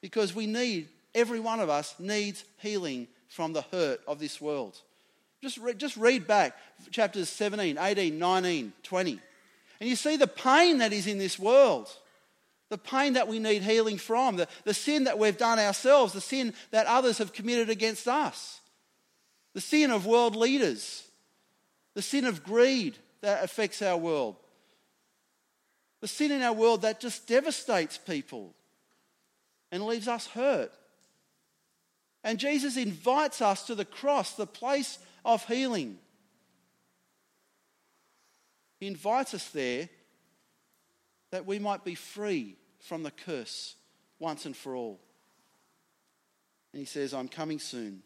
Because 0.00 0.32
we 0.32 0.46
need, 0.46 0.88
every 1.12 1.40
one 1.40 1.58
of 1.58 1.68
us 1.68 1.96
needs 1.98 2.44
healing 2.58 3.08
from 3.26 3.52
the 3.52 3.62
hurt 3.62 4.00
of 4.06 4.20
this 4.20 4.40
world. 4.40 4.80
Just, 5.42 5.58
re- 5.58 5.74
just 5.74 5.96
read 5.96 6.26
back 6.26 6.56
chapters 6.90 7.28
17, 7.28 7.76
18, 7.76 8.18
19, 8.18 8.72
20. 8.82 9.20
And 9.80 9.88
you 9.90 9.96
see 9.96 10.16
the 10.16 10.28
pain 10.28 10.78
that 10.78 10.92
is 10.92 11.08
in 11.08 11.18
this 11.18 11.38
world. 11.38 11.88
The 12.68 12.78
pain 12.78 13.14
that 13.14 13.28
we 13.28 13.38
need 13.38 13.62
healing 13.62 13.98
from, 13.98 14.36
the, 14.36 14.48
the 14.64 14.72
sin 14.72 15.04
that 15.04 15.18
we've 15.18 15.36
done 15.36 15.58
ourselves, 15.58 16.14
the 16.14 16.22
sin 16.22 16.54
that 16.70 16.86
others 16.86 17.18
have 17.18 17.34
committed 17.34 17.68
against 17.68 18.08
us, 18.08 18.60
the 19.52 19.60
sin 19.60 19.90
of 19.90 20.06
world 20.06 20.36
leaders, 20.36 21.06
the 21.92 22.00
sin 22.00 22.24
of 22.24 22.44
greed 22.44 22.96
that 23.20 23.44
affects 23.44 23.82
our 23.82 23.98
world, 23.98 24.36
the 26.00 26.08
sin 26.08 26.30
in 26.30 26.40
our 26.40 26.54
world 26.54 26.82
that 26.82 26.98
just 26.98 27.26
devastates 27.26 27.98
people 27.98 28.54
and 29.70 29.84
leaves 29.84 30.08
us 30.08 30.28
hurt. 30.28 30.72
And 32.24 32.38
Jesus 32.38 32.78
invites 32.78 33.42
us 33.42 33.66
to 33.66 33.74
the 33.74 33.84
cross, 33.84 34.32
the 34.32 34.46
place 34.46 34.98
of 35.24 35.44
healing. 35.46 35.98
He 38.80 38.86
invites 38.86 39.34
us 39.34 39.48
there 39.50 39.88
that 41.30 41.46
we 41.46 41.58
might 41.58 41.84
be 41.84 41.94
free 41.94 42.56
from 42.80 43.02
the 43.02 43.10
curse 43.10 43.76
once 44.18 44.44
and 44.46 44.56
for 44.56 44.74
all. 44.74 45.00
And 46.72 46.80
he 46.80 46.86
says, 46.86 47.14
I'm 47.14 47.28
coming 47.28 47.58
soon. 47.58 48.02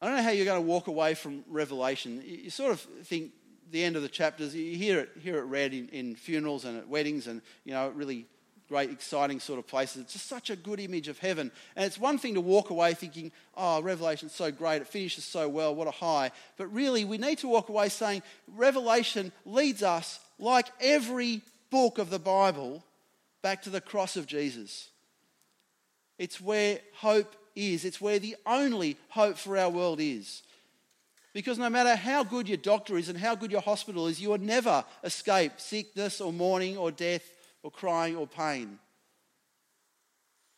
I 0.00 0.06
don't 0.06 0.16
know 0.16 0.22
how 0.22 0.30
you're 0.30 0.44
going 0.44 0.62
to 0.62 0.68
walk 0.68 0.86
away 0.86 1.14
from 1.14 1.44
Revelation. 1.48 2.22
You 2.24 2.50
sort 2.50 2.72
of 2.72 2.80
think 3.04 3.32
the 3.70 3.82
end 3.82 3.96
of 3.96 4.02
the 4.02 4.08
chapters, 4.08 4.54
you 4.54 4.76
hear 4.76 5.00
it, 5.00 5.10
hear 5.20 5.38
it 5.38 5.44
read 5.44 5.72
in, 5.72 5.88
in 5.88 6.14
funerals 6.14 6.64
and 6.64 6.78
at 6.78 6.88
weddings, 6.88 7.26
and 7.26 7.40
you 7.64 7.72
know, 7.72 7.88
it 7.88 7.94
really 7.94 8.26
great, 8.68 8.90
exciting 8.90 9.40
sort 9.40 9.58
of 9.58 9.66
places. 9.66 10.02
It's 10.02 10.12
just 10.14 10.26
such 10.26 10.50
a 10.50 10.56
good 10.56 10.80
image 10.80 11.08
of 11.08 11.18
heaven. 11.18 11.50
And 11.76 11.84
it's 11.84 11.98
one 11.98 12.18
thing 12.18 12.34
to 12.34 12.40
walk 12.40 12.70
away 12.70 12.94
thinking, 12.94 13.30
oh, 13.56 13.82
Revelation's 13.82 14.34
so 14.34 14.50
great, 14.50 14.82
it 14.82 14.88
finishes 14.88 15.24
so 15.24 15.48
well, 15.48 15.74
what 15.74 15.88
a 15.88 15.92
high. 15.92 16.30
But 16.56 16.72
really, 16.72 17.04
we 17.04 17.18
need 17.18 17.38
to 17.38 17.48
walk 17.48 17.68
away 17.68 17.88
saying, 17.88 18.22
Revelation 18.56 19.32
leads 19.44 19.82
us, 19.82 20.18
like 20.38 20.68
every 20.80 21.42
book 21.70 21.98
of 21.98 22.10
the 22.10 22.18
Bible, 22.18 22.84
back 23.42 23.62
to 23.62 23.70
the 23.70 23.80
cross 23.80 24.16
of 24.16 24.26
Jesus. 24.26 24.88
It's 26.18 26.40
where 26.40 26.78
hope 26.94 27.34
is, 27.54 27.84
it's 27.84 28.00
where 28.00 28.18
the 28.18 28.36
only 28.46 28.96
hope 29.08 29.36
for 29.36 29.58
our 29.58 29.70
world 29.70 30.00
is. 30.00 30.42
Because 31.32 31.58
no 31.58 31.68
matter 31.68 31.96
how 31.96 32.22
good 32.22 32.48
your 32.48 32.56
doctor 32.56 32.96
is 32.96 33.08
and 33.08 33.18
how 33.18 33.34
good 33.34 33.50
your 33.50 33.60
hospital 33.60 34.06
is, 34.06 34.20
you 34.20 34.30
will 34.30 34.38
never 34.38 34.84
escape 35.02 35.52
sickness 35.58 36.20
or 36.20 36.32
mourning 36.32 36.76
or 36.76 36.92
death 36.92 37.33
or 37.64 37.70
crying 37.72 38.14
or 38.14 38.28
pain. 38.28 38.78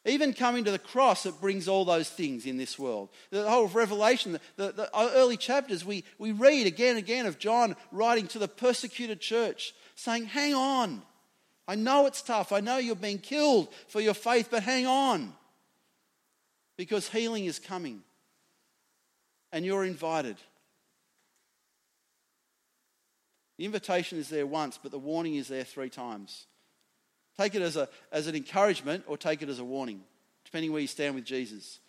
Even 0.05 0.35
coming 0.35 0.65
to 0.65 0.71
the 0.71 0.79
cross, 0.79 1.25
it 1.25 1.41
brings 1.41 1.67
all 1.67 1.85
those 1.85 2.09
things 2.09 2.47
in 2.47 2.59
this 2.59 2.79
world. 2.79 3.09
The 3.31 3.49
whole 3.49 3.65
of 3.65 3.75
Revelation, 3.75 4.39
the, 4.57 4.73
the, 4.73 4.91
early 4.95 5.37
chapters, 5.37 5.85
we, 5.85 6.05
we 6.19 6.31
read 6.33 6.67
again 6.67 6.91
and 6.91 6.99
again 6.99 7.27
of 7.27 7.39
John 7.39 7.75
writing 7.91 8.29
to 8.29 8.39
the 8.39 8.47
persecuted 8.47 9.21
church, 9.21 9.75
saying, 9.95 10.27
Hang 10.27 10.55
on. 10.55 11.03
I 11.67 11.75
know 11.75 12.07
it's 12.07 12.23
tough. 12.23 12.53
I 12.53 12.61
know 12.61 12.77
you're 12.77 12.95
being 12.95 13.19
killed 13.19 13.73
for 13.89 14.01
your 14.01 14.15
faith, 14.15 14.49
but 14.51 14.63
hang 14.63 14.87
on. 14.87 15.33
Because 16.77 17.09
healing 17.09 17.47
is 17.47 17.59
coming. 17.59 18.03
And 19.51 19.65
you're 19.65 19.85
invited. 19.85 20.37
The 23.59 23.65
invitation 23.65 24.19
is 24.19 24.29
there 24.29 24.47
once, 24.47 24.79
but 24.81 24.93
the 24.93 24.99
warning 24.99 25.35
is 25.35 25.49
there 25.49 25.65
three 25.65 25.91
times. 25.91 26.47
Take 27.39 27.55
it 27.55 27.63
as, 27.63 27.77
a, 27.77 27.89
as 28.13 28.27
an 28.27 28.35
encouragement 28.35 29.05
or 29.07 29.17
take 29.17 29.43
it 29.43 29.49
as 29.49 29.59
a 29.59 29.65
warning, 29.65 30.01
depending 30.45 30.73
where 30.73 30.81
you 30.81 30.87
stand 30.87 31.15
with 31.15 31.25
Jesus. 31.25 31.81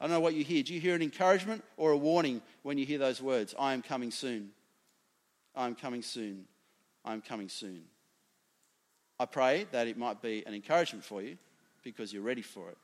I 0.00 0.04
don't 0.04 0.12
know 0.12 0.20
what 0.20 0.34
you 0.34 0.44
hear. 0.44 0.62
Do 0.62 0.74
you 0.74 0.80
hear 0.80 0.94
an 0.94 1.02
encouragement 1.02 1.64
or 1.76 1.92
a 1.92 1.96
warning 1.96 2.42
when 2.62 2.76
you 2.76 2.84
hear 2.84 2.98
those 2.98 3.22
words? 3.22 3.54
I 3.58 3.72
am 3.72 3.82
coming 3.82 4.10
soon. 4.10 4.50
I 5.54 5.66
am 5.66 5.74
coming 5.74 6.02
soon. 6.02 6.44
I 7.04 7.12
am 7.12 7.22
coming 7.22 7.48
soon. 7.48 7.84
I 9.18 9.24
pray 9.24 9.66
that 9.72 9.86
it 9.86 9.96
might 9.96 10.20
be 10.20 10.44
an 10.46 10.52
encouragement 10.52 11.04
for 11.04 11.22
you 11.22 11.38
because 11.82 12.12
you're 12.12 12.22
ready 12.22 12.42
for 12.42 12.68
it. 12.68 12.76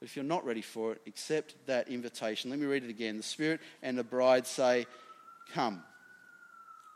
But 0.00 0.08
if 0.08 0.16
you're 0.16 0.24
not 0.24 0.44
ready 0.44 0.62
for 0.62 0.92
it, 0.92 1.02
accept 1.06 1.54
that 1.66 1.88
invitation. 1.88 2.50
Let 2.50 2.58
me 2.58 2.66
read 2.66 2.84
it 2.84 2.90
again. 2.90 3.16
The 3.16 3.22
Spirit 3.22 3.60
and 3.82 3.96
the 3.96 4.04
bride 4.04 4.46
say, 4.46 4.86
Come. 5.52 5.82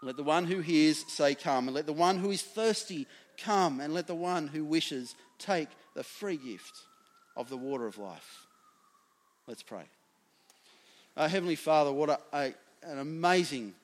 Let 0.02 0.16
the 0.16 0.22
one 0.22 0.46
who 0.46 0.60
hears 0.60 1.04
say, 1.12 1.34
Come. 1.34 1.68
And 1.68 1.74
let 1.74 1.86
the 1.86 1.92
one 1.92 2.18
who 2.18 2.30
is 2.30 2.42
thirsty 2.42 3.06
Come 3.44 3.80
and 3.80 3.94
let 3.94 4.06
the 4.06 4.14
one 4.14 4.48
who 4.48 4.64
wishes 4.64 5.14
take 5.38 5.68
the 5.94 6.04
free 6.04 6.36
gift 6.36 6.78
of 7.36 7.48
the 7.48 7.56
water 7.56 7.86
of 7.86 7.98
life. 7.98 8.46
Let's 9.46 9.62
pray. 9.62 9.84
Uh, 11.16 11.28
Heavenly 11.28 11.56
Father, 11.56 11.92
what 11.92 12.10
a, 12.10 12.18
a, 12.32 12.54
an 12.82 12.98
amazing 12.98 13.74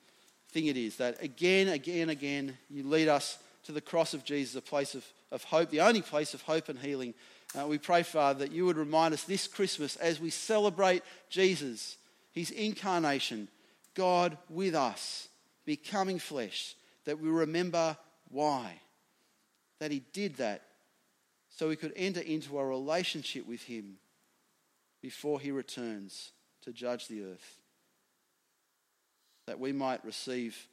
thing 0.51 0.67
it 0.67 0.77
is 0.77 0.97
that 0.97 1.21
again, 1.21 1.67
again, 1.69 2.09
again, 2.09 2.57
you 2.69 2.83
lead 2.83 3.07
us 3.07 3.37
to 3.63 3.71
the 3.71 3.81
cross 3.81 4.13
of 4.13 4.23
Jesus, 4.23 4.55
a 4.55 4.61
place 4.61 4.95
of, 4.95 5.05
of 5.31 5.43
hope, 5.43 5.69
the 5.69 5.81
only 5.81 6.01
place 6.01 6.33
of 6.33 6.41
hope 6.43 6.69
and 6.69 6.79
healing. 6.79 7.13
Uh, 7.57 7.67
we 7.67 7.77
pray, 7.77 8.03
Father, 8.03 8.39
that 8.39 8.51
you 8.51 8.65
would 8.65 8.77
remind 8.77 9.13
us 9.13 9.23
this 9.23 9.47
Christmas 9.47 9.95
as 9.97 10.19
we 10.19 10.29
celebrate 10.29 11.03
Jesus, 11.29 11.97
his 12.31 12.51
incarnation, 12.51 13.47
God 13.93 14.37
with 14.49 14.75
us, 14.75 15.27
becoming 15.65 16.19
flesh, 16.19 16.75
that 17.05 17.19
we 17.19 17.29
remember 17.29 17.97
why 18.29 18.79
that 19.79 19.91
he 19.91 20.01
did 20.13 20.37
that 20.37 20.63
so 21.49 21.67
we 21.67 21.75
could 21.75 21.93
enter 21.95 22.19
into 22.19 22.59
a 22.59 22.65
relationship 22.65 23.47
with 23.47 23.63
him 23.63 23.97
before 25.01 25.39
he 25.39 25.51
returns 25.51 26.31
to 26.63 26.71
judge 26.71 27.07
the 27.07 27.23
earth, 27.23 27.59
that 29.47 29.59
we 29.59 29.71
might 29.71 30.03
receive 30.03 30.67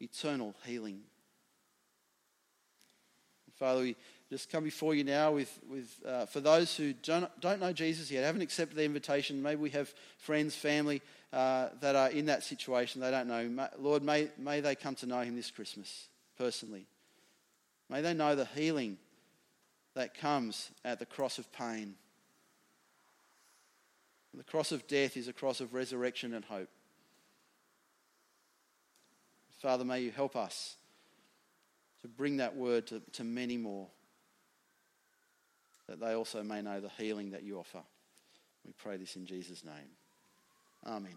eternal 0.00 0.54
healing. 0.64 1.00
Father, 3.54 3.80
we 3.80 3.96
just 4.28 4.50
come 4.50 4.64
before 4.64 4.94
you 4.94 5.04
now 5.04 5.32
with, 5.32 5.58
with 5.70 5.88
uh, 6.06 6.26
for 6.26 6.40
those 6.40 6.76
who 6.76 6.92
don't, 6.92 7.28
don't 7.40 7.60
know 7.60 7.72
Jesus 7.72 8.10
yet, 8.10 8.24
haven't 8.24 8.42
accepted 8.42 8.76
the 8.76 8.84
invitation. 8.84 9.42
Maybe 9.42 9.60
we 9.62 9.70
have 9.70 9.92
friends, 10.18 10.54
family 10.54 11.00
uh, 11.32 11.68
that 11.80 11.96
are 11.96 12.10
in 12.10 12.26
that 12.26 12.42
situation. 12.42 13.00
They 13.00 13.10
don't 13.10 13.28
know. 13.28 13.68
Lord, 13.78 14.02
may, 14.02 14.28
may 14.36 14.60
they 14.60 14.74
come 14.74 14.94
to 14.96 15.06
know 15.06 15.20
him 15.20 15.36
this 15.36 15.50
Christmas 15.50 16.08
personally. 16.36 16.86
May 17.88 18.00
they 18.00 18.14
know 18.14 18.34
the 18.34 18.44
healing 18.44 18.98
that 19.94 20.14
comes 20.14 20.70
at 20.84 20.98
the 20.98 21.06
cross 21.06 21.38
of 21.38 21.50
pain. 21.52 21.94
The 24.34 24.44
cross 24.44 24.72
of 24.72 24.86
death 24.86 25.16
is 25.16 25.28
a 25.28 25.32
cross 25.32 25.60
of 25.60 25.72
resurrection 25.72 26.34
and 26.34 26.44
hope. 26.44 26.68
Father, 29.62 29.84
may 29.84 30.00
you 30.00 30.10
help 30.10 30.36
us 30.36 30.76
to 32.02 32.08
bring 32.08 32.36
that 32.36 32.54
word 32.54 32.86
to, 32.88 33.00
to 33.12 33.24
many 33.24 33.56
more, 33.56 33.88
that 35.88 35.98
they 35.98 36.12
also 36.12 36.42
may 36.42 36.60
know 36.60 36.80
the 36.80 36.90
healing 36.98 37.30
that 37.30 37.42
you 37.42 37.58
offer. 37.58 37.82
We 38.64 38.72
pray 38.72 38.96
this 38.96 39.16
in 39.16 39.26
Jesus' 39.26 39.64
name. 39.64 39.90
Amen. 40.86 41.16